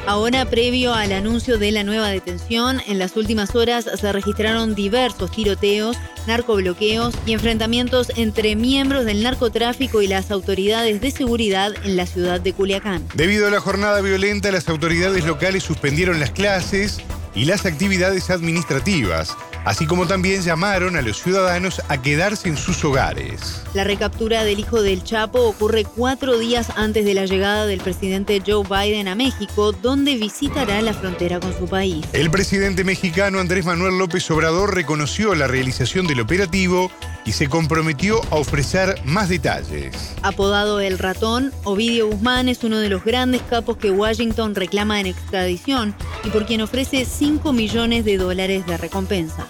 Ahora, 0.08 0.46
previo 0.46 0.94
al 0.94 1.12
anuncio 1.12 1.58
de 1.58 1.72
la 1.72 1.84
nueva 1.84 2.10
detención, 2.10 2.80
en 2.88 3.00
las 3.00 3.18
últimas 3.18 3.56
horas 3.56 3.90
se 4.00 4.12
registraron 4.12 4.76
diversos 4.76 5.32
tiroteos, 5.32 5.98
narcobloqueos 6.28 7.16
y 7.26 7.34
enfrentamientos 7.34 8.12
entre 8.16 8.56
miembros 8.56 9.06
del 9.06 9.24
narcotráfico 9.24 10.04
y 10.04 10.08
las 10.08 10.30
autoridades 10.30 11.02
de 11.02 11.10
seguridad 11.10 11.74
en 11.84 11.98
la 11.98 12.06
ciudad 12.06 12.40
de 12.40 12.54
Culiacán. 12.54 13.04
Debido 13.16 13.48
a 13.48 13.52
la 13.52 13.60
jornada 13.60 14.00
violenta, 14.02 14.52
las 14.52 14.70
autoridades 14.70 15.26
locales 15.26 15.64
suspendieron 15.64 16.20
las 16.20 16.30
clases 16.30 17.02
y 17.36 17.46
las 17.46 17.66
actividades 17.66 18.30
administrativas, 18.30 19.36
así 19.66 19.86
como 19.86 20.08
también 20.08 20.42
llamaron 20.42 20.96
a 20.96 21.02
los 21.02 21.22
ciudadanos 21.22 21.82
a 21.90 22.02
quedarse 22.02 22.50
en 22.50 22.58
sus 22.58 22.84
hogares. 22.84 23.62
La 23.74 23.84
recaptura 23.84 24.44
del 24.44 24.60
hijo 24.60 24.82
del 24.82 25.04
Chapo 25.04 25.42
ocurre 25.42 25.84
cuatro 25.84 26.40
días 26.40 26.70
antes 26.76 27.06
de 27.06 27.14
la 27.14 27.26
llegada 27.26 27.66
del 27.66 27.82
presidente 27.82 28.42
Joe 28.46 28.64
Biden 28.64 29.08
a 29.08 29.16
México, 29.16 29.74
donde 29.74 30.16
visitará 30.16 30.82
la 30.82 30.94
frontera 30.94 31.40
con 31.40 31.56
su 31.58 31.68
país. 31.68 32.06
El 32.14 32.32
presidente 32.32 32.84
mexicano 32.84 33.40
Andrés 33.40 33.66
Manuel 33.66 33.98
López 33.98 34.30
Obrador 34.32 34.74
reconoció 34.74 35.36
la 35.36 35.48
realización 35.48 36.08
del 36.08 36.22
operativo 36.22 36.90
y 37.26 37.32
se 37.32 37.50
comprometió 37.50 38.22
a 38.32 38.36
ofrecer 38.36 39.02
más 39.04 39.30
detalles. 39.30 40.14
Apodado 40.22 40.80
El 40.80 41.00
Ratón, 41.00 41.52
Ovidio 41.64 42.08
Guzmán 42.08 42.48
es 42.48 42.64
uno 42.64 42.78
de 42.78 42.90
los 42.90 43.04
grandes 43.04 43.42
capos 43.42 43.78
que 43.78 43.92
Washington 43.92 44.56
reclama 44.56 45.00
en 45.00 45.08
extradición 45.08 45.96
y 46.24 46.30
por 46.30 46.46
quien 46.46 46.62
ofrece 46.62 47.06
5 47.06 47.52
millones 47.52 48.06
de 48.06 48.18
dólares 48.18 48.66
de 48.66 48.78
recompensa. 48.78 49.48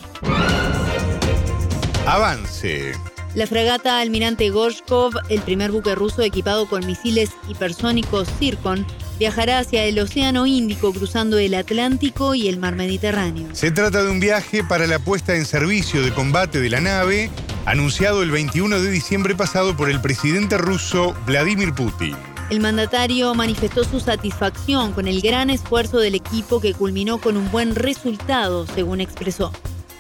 Avance. 2.08 2.94
La 3.36 3.48
fragata 3.48 4.00
Almirante 4.00 4.50
Gorshkov, 4.50 5.14
el 5.28 5.42
primer 5.42 5.72
buque 5.72 5.94
ruso 5.94 6.22
equipado 6.22 6.70
con 6.70 6.86
misiles 6.86 7.32
hipersónicos 7.50 8.30
Zircon, 8.40 8.88
viajará 9.20 9.60
hacia 9.60 9.84
el 9.84 10.00
Océano 10.00 10.46
Índico 10.46 10.94
cruzando 10.94 11.38
el 11.38 11.54
Atlántico 11.54 12.34
y 12.34 12.48
el 12.48 12.58
Mar 12.58 12.76
Mediterráneo. 12.76 13.50
Se 13.52 13.72
trata 13.72 14.04
de 14.04 14.10
un 14.10 14.22
viaje 14.22 14.64
para 14.64 14.88
la 14.88 15.00
puesta 15.00 15.36
en 15.36 15.46
servicio 15.46 16.02
de 16.02 16.14
combate 16.14 16.62
de 16.62 16.70
la 16.70 16.80
nave 16.80 17.30
anunciado 17.66 18.22
el 18.22 18.32
21 18.32 18.80
de 18.80 18.92
diciembre 18.92 19.36
pasado 19.36 19.76
por 19.76 19.90
el 19.90 20.00
presidente 20.00 20.58
ruso 20.58 21.16
Vladimir 21.26 21.74
Putin. 21.74 22.16
El 22.50 22.60
mandatario 22.60 23.34
manifestó 23.34 23.84
su 23.84 24.00
satisfacción 24.00 24.94
con 24.94 25.08
el 25.08 25.22
gran 25.22 25.50
esfuerzo 25.50 25.98
del 25.98 26.14
equipo 26.14 26.62
que 26.62 26.74
culminó 26.76 27.18
con 27.18 27.38
un 27.38 27.52
buen 27.52 27.74
resultado, 27.74 28.68
según 28.68 29.02
expresó. 29.02 29.52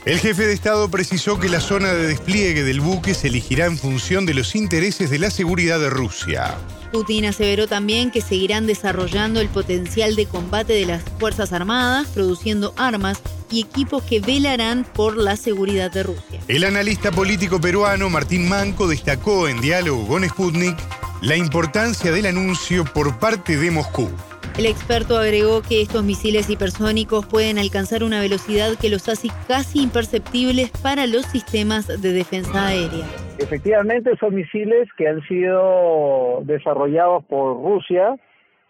El 0.05 0.19
jefe 0.19 0.45
de 0.45 0.53
Estado 0.53 0.88
precisó 0.89 1.39
que 1.39 1.50
la 1.50 1.60
zona 1.60 1.91
de 1.91 2.05
despliegue 2.05 2.63
del 2.63 2.79
buque 2.79 3.15
se 3.15 3.29
elegirá 3.29 3.65
en 3.65 3.79
función 3.79 4.27
de 4.27 4.36
los 4.36 4.55
intereses 4.55 5.10
de 5.10 5.17
la 5.17 5.31
seguridad 5.31 5.79
de 5.79 5.89
Rusia. 5.89 6.55
Putin 6.91 7.25
aseveró 7.25 7.67
también 7.67 8.12
que 8.12 8.22
seguirán 8.22 8.67
desarrollando 8.67 9.41
el 9.41 9.50
potencial 9.50 10.15
de 10.15 10.27
combate 10.27 10.74
de 10.74 10.86
las 10.86 11.01
Fuerzas 11.19 11.51
Armadas, 11.51 12.07
produciendo 12.13 12.75
armas 12.77 13.19
y 13.52 13.62
equipos 13.62 14.04
que 14.04 14.20
velarán 14.20 14.84
por 14.84 15.18
la 15.18 15.36
seguridad 15.36 15.92
de 15.92 16.04
Rusia. 16.04 16.40
El 16.48 16.64
analista 16.64 17.12
político 17.12 17.60
peruano 17.60 18.10
Martín 18.10 18.50
Manco 18.50 18.88
destacó 18.88 19.48
en 19.48 19.62
diálogo 19.62 20.08
con 20.08 20.24
Sputnik 20.24 20.78
la 21.22 21.36
importancia 21.36 22.12
del 22.12 22.25
anuncio 22.25 22.86
por 22.86 23.20
parte 23.20 23.58
de 23.58 23.72
Moscú. 23.72 24.10
El 24.58 24.68
experto 24.68 25.18
agregó 25.18 25.62
que 25.62 25.82
estos 25.82 26.04
misiles 26.04 26.50
hipersónicos 26.50 27.25
pueden 27.25 27.58
alcanzar 27.58 28.04
una 28.04 28.22
velocidad 28.22 28.78
que 28.80 28.90
los 28.90 29.10
hace 29.10 29.28
casi 29.50 29.82
imperceptibles 29.82 30.72
para 30.82 31.08
los 31.08 31.25
sistemas 31.25 31.88
de 31.88 32.14
defensa 32.14 32.68
aérea. 32.68 33.06
Efectivamente, 33.38 34.16
son 34.18 34.34
misiles 34.34 34.88
que 34.98 35.10
han 35.10 35.22
sido 35.28 36.40
desarrollados 36.44 37.25
por 37.25 37.62
Rusia, 37.62 38.16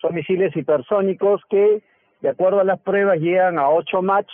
son 0.02 0.16
misiles 0.16 0.56
hipersónicos 0.56 1.42
que, 1.52 1.84
de 2.22 2.30
acuerdo 2.30 2.62
a 2.62 2.64
las 2.64 2.80
pruebas, 2.80 3.20
llegan 3.20 3.60
a 3.60 3.70
8 3.70 4.02
Mach. 4.02 4.26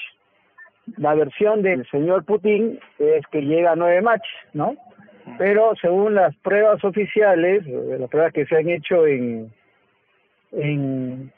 La 0.98 1.14
versión 1.16 1.62
del 1.62 1.88
señor 1.90 2.26
Putin 2.26 2.80
es 3.00 3.26
que 3.28 3.42
llega 3.42 3.72
a 3.72 3.76
9 3.76 4.02
Mach, 4.02 4.24
¿no? 4.54 4.76
pero 5.38 5.74
según 5.82 6.16
las 6.16 6.36
pruebas 6.38 6.84
oficiales, 6.84 7.66
las 7.66 8.10
pruebas 8.10 8.34
que 8.34 8.46
se 8.46 8.58
han 8.58 8.70
hecho 8.70 9.06
en, 9.06 9.52
en 10.52 11.32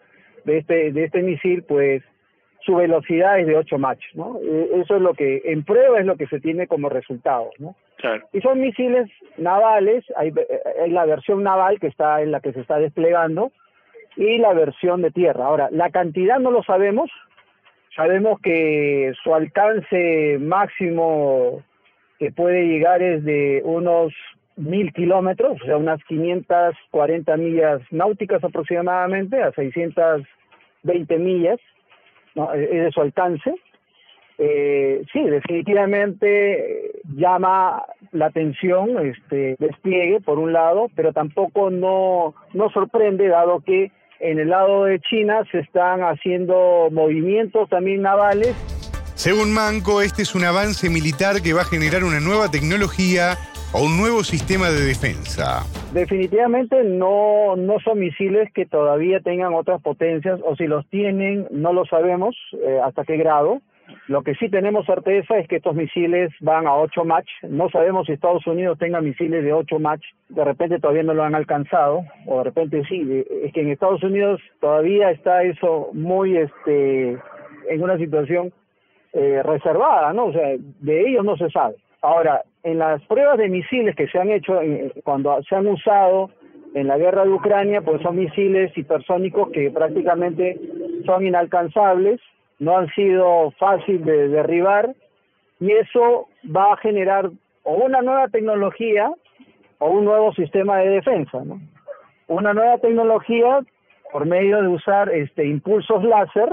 de 0.46 0.58
este 0.58 0.92
de 0.92 1.06
este 1.06 1.22
misil, 1.22 1.64
pues 1.64 2.04
su 2.62 2.76
velocidad 2.76 3.40
es 3.40 3.48
de 3.48 3.58
8 3.58 3.78
Mach, 3.78 4.00
¿no? 4.14 4.40
E, 4.42 4.82
eso 4.82 4.96
es 4.96 5.02
lo 5.02 5.14
que 5.14 5.42
en 5.46 5.64
prueba 5.64 6.00
es 6.00 6.06
lo 6.06 6.16
que 6.16 6.28
se 6.28 6.40
tiene 6.40 6.68
como 6.68 6.90
resultado, 6.90 7.52
¿no? 7.60 7.76
Claro. 7.98 8.26
Y 8.34 8.42
son 8.42 8.60
misiles 8.60 9.10
navales, 9.38 10.04
hay, 10.16 10.34
hay 10.82 10.92
la 10.92 11.06
versión 11.06 11.44
naval 11.44 11.80
que 11.80 11.88
está 11.88 12.22
en 12.22 12.32
la 12.32 12.40
que 12.40 12.54
se 12.54 12.62
está 12.62 12.78
desplegando 12.80 13.52
y 14.16 14.38
la 14.38 14.54
versión 14.54 15.02
de 15.02 15.12
tierra. 15.12 15.46
Ahora, 15.46 15.70
la 15.72 15.90
cantidad 15.90 16.40
no 16.40 16.52
lo 16.52 16.64
sabemos, 16.64 17.10
sabemos 17.96 18.40
que 18.42 19.14
su 19.24 19.34
alcance 19.34 20.38
máximo 20.40 21.64
que 22.20 22.32
puede 22.32 22.66
llegar 22.68 23.02
es 23.02 23.24
de 23.24 23.62
unos 23.64 24.14
mil 24.56 24.94
kilómetros, 24.94 25.60
o 25.62 25.66
sea, 25.66 25.78
unas 25.78 26.04
540 26.06 27.38
millas 27.38 27.82
náuticas 27.92 28.44
aproximadamente, 28.44 29.42
a 29.42 29.52
620 29.52 31.18
millas, 31.18 31.60
¿no? 32.36 32.54
es 32.54 32.70
de 32.70 32.92
su 32.92 33.02
alcance. 33.02 33.54
Eh, 34.40 35.04
sí, 35.14 35.24
definitivamente 35.24 36.92
llama 37.16 37.84
la 38.12 38.26
atención 38.28 39.06
este 39.06 39.56
despliegue 39.60 40.22
por 40.22 40.40
un 40.40 40.54
lado, 40.54 40.88
pero 40.96 41.14
tampoco 41.14 41.70
no, 41.70 42.34
no 42.54 42.70
sorprende 42.72 43.28
dado 43.28 43.60
que 43.60 43.92
en 44.24 44.40
el 44.40 44.50
lado 44.50 44.86
de 44.86 45.00
China 45.02 45.44
se 45.52 45.60
están 45.60 46.02
haciendo 46.02 46.90
movimientos 46.92 47.70
también 47.70 48.02
navales 48.02 48.56
según 49.16 49.54
Manco, 49.54 50.02
este 50.02 50.24
es 50.24 50.36
un 50.36 50.44
avance 50.44 50.90
militar 50.90 51.42
que 51.42 51.54
va 51.54 51.62
a 51.62 51.66
generar 51.66 52.04
una 52.04 52.20
nueva 52.20 52.50
tecnología 52.50 53.38
o 53.72 53.84
un 53.84 53.98
nuevo 53.98 54.24
sistema 54.24 54.70
de 54.70 54.82
defensa. 54.82 55.64
Definitivamente 55.94 56.84
no, 56.84 57.56
no 57.56 57.80
son 57.80 58.00
misiles 58.00 58.52
que 58.54 58.66
todavía 58.66 59.20
tengan 59.22 59.54
otras 59.54 59.82
potencias 59.82 60.40
o 60.44 60.56
si 60.56 60.66
los 60.66 60.86
tienen 60.90 61.48
no 61.52 61.74
lo 61.74 61.86
sabemos 61.86 62.36
eh, 62.54 62.80
hasta 62.84 63.06
qué 63.06 63.18
grado. 63.18 63.62
Lo 64.08 64.24
que 64.24 64.36
sí 64.36 64.50
tenemos 64.50 64.86
certeza 64.86 65.38
es 65.38 65.48
que 65.48 65.58
estos 65.58 65.76
misiles 65.76 66.32
van 66.42 66.68
a 66.68 66.76
8 66.76 67.06
Mach. 67.06 67.26
No 67.44 67.70
sabemos 67.70 68.06
si 68.06 68.14
Estados 68.14 68.46
Unidos 68.48 68.78
tenga 68.78 69.02
misiles 69.02 69.44
de 69.44 69.54
8 69.54 69.80
Mach. 69.80 70.02
De 70.30 70.44
repente 70.44 70.80
todavía 70.80 71.04
no 71.04 71.14
lo 71.14 71.24
han 71.24 71.36
alcanzado 71.36 72.04
o 72.26 72.40
de 72.40 72.44
repente 72.44 72.84
sí. 72.86 73.24
Es 73.44 73.54
que 73.54 73.62
en 73.62 73.72
Estados 73.72 74.04
Unidos 74.04 74.42
todavía 74.60 75.12
está 75.12 75.44
eso 75.44 75.90
muy 75.94 76.38
este 76.38 77.18
en 77.70 77.82
una 77.82 77.98
situación 77.98 78.52
eh, 79.14 79.42
reservada, 79.44 80.12
¿no? 80.14 80.26
O 80.26 80.34
sea, 80.34 80.56
de 80.58 81.08
ellos 81.08 81.24
no 81.24 81.38
se 81.38 81.50
sabe. 81.50 81.76
Ahora, 82.02 82.44
en 82.64 82.80
las 82.80 83.02
pruebas 83.04 83.38
de 83.38 83.48
misiles 83.48 83.96
que 83.96 84.08
se 84.08 84.20
han 84.20 84.30
hecho, 84.30 84.60
cuando 85.04 85.42
se 85.44 85.56
han 85.56 85.68
usado 85.68 86.32
en 86.74 86.88
la 86.88 86.98
guerra 86.98 87.24
de 87.24 87.32
Ucrania, 87.32 87.82
pues 87.82 88.02
son 88.02 88.18
misiles 88.18 88.76
hipersónicos 88.78 89.52
que 89.52 89.70
prácticamente 89.70 90.60
son 91.06 91.26
inalcanzables, 91.26 92.20
no 92.60 92.78
han 92.78 92.88
sido 92.90 93.52
fácil 93.52 94.04
de 94.06 94.30
derribar, 94.30 94.96
y 95.60 95.72
eso 95.72 96.28
va 96.46 96.74
a 96.74 96.78
generar 96.78 97.30
o 97.64 97.74
una 97.76 98.02
nueva 98.02 98.28
tecnología 98.28 99.12
o 99.80 99.90
un 99.90 100.06
nuevo 100.06 100.34
sistema 100.34 100.78
de 100.80 100.90
defensa, 100.90 101.44
¿no? 101.46 101.60
Una 102.28 102.54
nueva 102.54 102.78
tecnología 102.78 103.62
por 104.12 104.26
medio 104.26 104.62
de 104.62 104.68
usar 104.68 105.10
este 105.10 105.46
impulsos 105.46 106.04
láser 106.04 106.50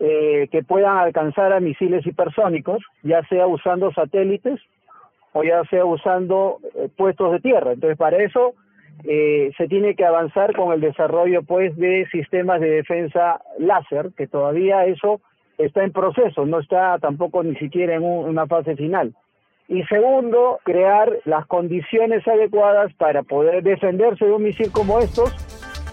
eh, 0.00 0.48
que 0.50 0.62
puedan 0.62 0.96
alcanzar 0.98 1.52
a 1.52 1.60
misiles 1.60 2.06
hipersónicos, 2.06 2.82
ya 3.02 3.22
sea 3.28 3.46
usando 3.46 3.92
satélites 3.92 4.60
o 5.32 5.42
ya 5.44 5.62
sea 5.64 5.84
usando 5.84 6.58
eh, 6.74 6.88
puestos 6.96 7.32
de 7.32 7.40
tierra. 7.40 7.72
Entonces, 7.72 7.96
para 7.96 8.18
eso 8.18 8.54
eh, 9.04 9.50
se 9.56 9.66
tiene 9.68 9.94
que 9.94 10.04
avanzar 10.04 10.54
con 10.54 10.72
el 10.72 10.80
desarrollo 10.80 11.42
pues 11.42 11.76
de 11.76 12.06
sistemas 12.12 12.60
de 12.60 12.70
defensa 12.70 13.40
láser, 13.58 14.10
que 14.16 14.26
todavía 14.26 14.84
eso 14.86 15.20
está 15.58 15.84
en 15.84 15.92
proceso, 15.92 16.46
no 16.46 16.60
está 16.60 16.98
tampoco 16.98 17.42
ni 17.42 17.56
siquiera 17.56 17.94
en 17.94 18.04
una 18.04 18.46
fase 18.46 18.76
final. 18.76 19.14
Y 19.66 19.82
segundo, 19.84 20.60
crear 20.64 21.10
las 21.24 21.46
condiciones 21.46 22.26
adecuadas 22.28 22.92
para 22.94 23.22
poder 23.22 23.62
defenderse 23.62 24.26
de 24.26 24.32
un 24.32 24.42
misil 24.42 24.70
como 24.70 24.98
estos 24.98 25.32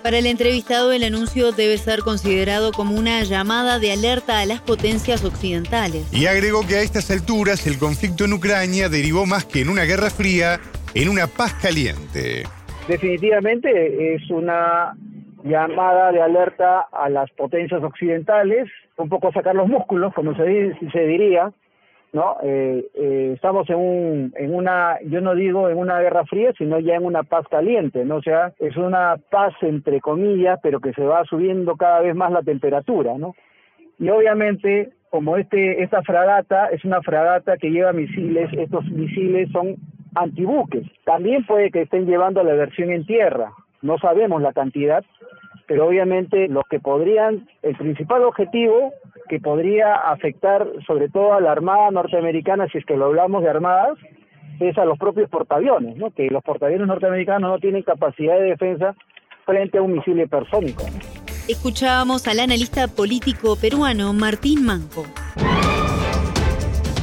para 0.03 0.17
el 0.17 0.25
entrevistado, 0.25 0.91
el 0.91 1.03
anuncio 1.03 1.51
debe 1.51 1.77
ser 1.77 1.99
considerado 1.99 2.71
como 2.71 2.95
una 2.95 3.23
llamada 3.23 3.77
de 3.77 3.91
alerta 3.91 4.39
a 4.39 4.45
las 4.47 4.59
potencias 4.59 5.23
occidentales. 5.23 6.05
Y 6.11 6.25
agregó 6.25 6.65
que 6.65 6.77
a 6.77 6.81
estas 6.81 7.11
alturas 7.11 7.67
el 7.67 7.77
conflicto 7.77 8.25
en 8.25 8.33
Ucrania 8.33 8.89
derivó 8.89 9.27
más 9.27 9.45
que 9.45 9.61
en 9.61 9.69
una 9.69 9.83
guerra 9.83 10.09
fría, 10.09 10.59
en 10.95 11.07
una 11.07 11.27
paz 11.27 11.53
caliente. 11.53 12.45
Definitivamente 12.87 14.15
es 14.15 14.29
una 14.29 14.95
llamada 15.43 16.11
de 16.11 16.21
alerta 16.21 16.87
a 16.91 17.09
las 17.09 17.29
potencias 17.31 17.83
occidentales, 17.83 18.69
un 18.97 19.09
poco 19.09 19.31
sacar 19.31 19.55
los 19.55 19.67
músculos, 19.67 20.13
como 20.13 20.35
se, 20.35 20.75
se 20.91 20.99
diría, 21.07 21.51
¿no? 22.13 22.37
Eh, 22.43 22.85
eh, 22.93 23.31
estamos 23.35 23.69
en, 23.69 23.77
un, 23.77 24.33
en 24.35 24.53
una, 24.53 24.97
yo 25.05 25.21
no 25.21 25.33
digo 25.33 25.69
en 25.69 25.77
una 25.77 25.99
guerra 25.99 26.25
fría, 26.25 26.51
sino 26.57 26.79
ya 26.79 26.95
en 26.95 27.05
una 27.05 27.23
paz 27.23 27.47
caliente, 27.49 28.03
¿no? 28.03 28.17
O 28.17 28.21
sea, 28.21 28.53
es 28.59 28.75
una 28.77 29.17
paz 29.29 29.53
entre 29.61 30.01
comillas, 30.01 30.59
pero 30.61 30.79
que 30.79 30.93
se 30.93 31.03
va 31.03 31.23
subiendo 31.25 31.75
cada 31.77 32.01
vez 32.01 32.15
más 32.15 32.31
la 32.31 32.41
temperatura, 32.41 33.17
¿no? 33.17 33.35
Y 33.97 34.09
obviamente, 34.09 34.89
como 35.09 35.37
este, 35.37 35.83
esta 35.83 36.01
fragata 36.01 36.67
es 36.67 36.83
una 36.83 37.01
fragata 37.01 37.57
que 37.57 37.69
lleva 37.69 37.93
misiles, 37.93 38.49
estos 38.53 38.85
misiles 38.85 39.49
son 39.51 39.77
antibuques. 40.15 40.87
También 41.05 41.45
puede 41.45 41.71
que 41.71 41.83
estén 41.83 42.05
llevando 42.05 42.43
la 42.43 42.53
versión 42.53 42.91
en 42.91 43.05
tierra, 43.05 43.51
no 43.81 43.97
sabemos 43.97 44.41
la 44.41 44.53
cantidad, 44.53 45.03
pero 45.67 45.87
obviamente 45.87 46.47
lo 46.47 46.63
que 46.69 46.79
podrían, 46.79 47.47
el 47.61 47.75
principal 47.75 48.23
objetivo 48.23 48.93
que 49.29 49.39
podría 49.39 49.95
afectar 49.95 50.67
sobre 50.85 51.09
todo 51.09 51.33
a 51.33 51.41
la 51.41 51.51
Armada 51.51 51.89
norteamericana, 51.91 52.67
si 52.71 52.79
es 52.79 52.85
que 52.85 52.97
lo 52.97 53.05
hablamos 53.05 53.43
de 53.43 53.49
armadas, 53.49 53.97
es 54.59 54.77
a 54.77 54.85
los 54.85 54.97
propios 54.97 55.29
portaaviones, 55.29 55.97
¿no? 55.97 56.11
que 56.11 56.27
los 56.29 56.43
portaaviones 56.43 56.87
norteamericanos 56.87 57.49
no 57.49 57.59
tienen 57.59 57.83
capacidad 57.83 58.35
de 58.35 58.49
defensa 58.49 58.95
frente 59.45 59.77
a 59.77 59.81
un 59.81 59.93
misil 59.93 60.19
hipersónico. 60.19 60.83
Escuchábamos 61.47 62.27
al 62.27 62.39
analista 62.39 62.87
político 62.87 63.55
peruano 63.59 64.13
Martín 64.13 64.65
Manco. 64.65 65.05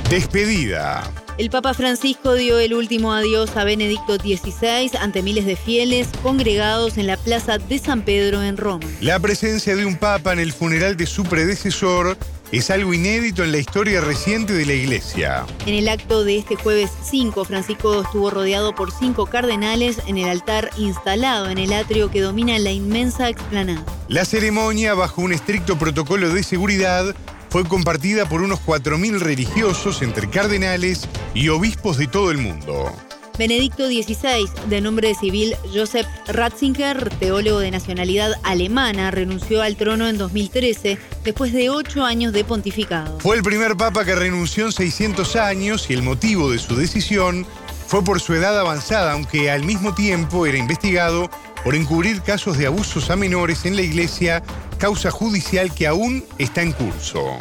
Despedida. 0.09 1.03
El 1.39 1.51
Papa 1.51 1.73
Francisco 1.73 2.35
dio 2.35 2.59
el 2.59 2.75
último 2.75 3.13
adiós 3.13 3.57
a 3.57 3.63
Benedicto 3.63 4.17
XVI 4.17 4.91
ante 4.99 5.23
miles 5.23 5.47
de 5.47 5.55
fieles 5.55 6.09
congregados 6.21 6.99
en 6.99 7.07
la 7.07 7.17
Plaza 7.17 7.59
de 7.59 7.79
San 7.79 8.03
Pedro 8.03 8.43
en 8.43 8.57
Roma. 8.57 8.85
La 9.01 9.21
presencia 9.21 9.77
de 9.77 9.87
un 9.87 9.95
Papa 9.95 10.33
en 10.33 10.41
el 10.41 10.53
funeral 10.53 10.97
de 10.97 11.07
su 11.07 11.23
predecesor 11.23 12.19
es 12.51 12.71
algo 12.71 12.93
inédito 12.93 13.45
en 13.45 13.53
la 13.53 13.59
historia 13.59 14.01
reciente 14.01 14.53
de 14.53 14.67
la 14.67 14.73
Iglesia. 14.73 15.47
En 15.65 15.75
el 15.75 15.89
acto 15.89 16.25
de 16.25 16.39
este 16.39 16.57
jueves 16.57 16.91
5, 17.09 17.45
Francisco 17.45 18.03
estuvo 18.03 18.31
rodeado 18.31 18.75
por 18.75 18.91
cinco 18.91 19.27
cardenales 19.27 20.01
en 20.09 20.19
el 20.19 20.29
altar 20.29 20.71
instalado 20.77 21.49
en 21.51 21.59
el 21.59 21.73
atrio 21.73 22.11
que 22.11 22.21
domina 22.21 22.59
la 22.59 22.73
inmensa 22.73 23.29
explanada. 23.29 23.85
La 24.09 24.25
ceremonia, 24.25 24.95
bajo 24.95 25.23
un 25.23 25.33
estricto 25.33 25.79
protocolo 25.79 26.31
de 26.31 26.43
seguridad, 26.43 27.15
fue 27.51 27.65
compartida 27.65 28.29
por 28.29 28.43
unos 28.43 28.61
4.000 28.61 29.21
religiosos 29.21 30.03
entre 30.03 30.29
cardenales 30.29 31.09
y 31.39 31.49
obispos 31.51 31.97
de 31.99 32.09
todo 32.09 32.33
el 32.33 32.39
mundo. 32.39 32.93
Benedicto 33.39 33.87
XVI, 33.87 34.51
de 34.69 34.81
nombre 34.81 35.15
civil 35.15 35.55
Joseph 35.73 36.09
Ratzinger, 36.27 37.11
teólogo 37.21 37.61
de 37.61 37.71
nacionalidad 37.71 38.33
alemana, 38.43 39.13
renunció 39.13 39.63
al 39.63 39.77
trono 39.77 40.09
en 40.09 40.19
2013 40.19 40.99
después 41.23 41.53
de 41.53 41.71
ocho 41.71 42.05
años 42.05 42.33
de 42.33 42.43
pontificado. 42.43 43.21
Fue 43.21 43.37
el 43.37 43.45
primer 43.45 43.77
papa 43.77 44.05
que 44.05 44.17
renunció 44.17 44.67
en 44.67 44.73
600 44.73 45.37
años 45.37 45.89
y 45.89 45.95
el 45.95 46.03
motivo 46.03 46.51
de 46.51 46.59
su 46.59 46.75
decisión 46.75 47.47
fue 47.87 48.03
por 48.03 48.21
su 48.21 48.35
edad 48.35 48.59
avanzada, 48.59 49.13
aunque 49.13 49.53
al 49.53 49.63
mismo 49.63 49.95
tiempo 49.95 50.45
era 50.45 50.59
investigado 50.59 51.31
por 51.63 51.77
encubrir 51.77 52.21
casos 52.23 52.59
de 52.59 52.67
abusos 52.67 53.11
a 53.11 53.17
menores 53.17 53.65
en 53.65 53.77
la 53.77 53.83
iglesia 53.83 54.43
causa 54.79 55.13
judicial 55.13 55.73
que 55.73 55.87
aún 55.87 56.25
está 56.39 56.63
en 56.63 56.73
curso. 56.73 57.39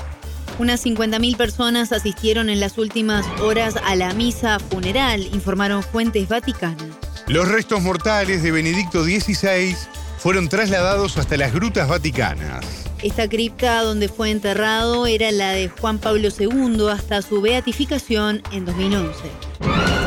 Unas 0.59 0.83
50.000 0.85 1.37
personas 1.37 1.91
asistieron 1.91 2.49
en 2.49 2.59
las 2.59 2.79
últimas 2.79 3.25
horas 3.41 3.75
a 3.85 3.95
la 3.95 4.13
misa 4.13 4.57
funeral, 4.59 5.21
informaron 5.33 5.83
fuentes 5.83 6.27
vaticanas. 6.27 6.87
Los 7.27 7.47
restos 7.47 7.81
mortales 7.81 8.41
de 8.41 8.51
Benedicto 8.51 9.03
XVI 9.03 9.75
fueron 10.17 10.49
trasladados 10.49 11.17
hasta 11.17 11.37
las 11.37 11.53
grutas 11.53 11.87
vaticanas. 11.87 12.65
Esta 13.03 13.29
cripta 13.29 13.83
donde 13.83 14.09
fue 14.09 14.31
enterrado 14.31 15.05
era 15.05 15.31
la 15.31 15.51
de 15.51 15.69
Juan 15.69 15.99
Pablo 15.99 16.29
II 16.37 16.87
hasta 16.89 17.21
su 17.21 17.41
beatificación 17.41 18.41
en 18.51 18.65
2011. 18.65 20.06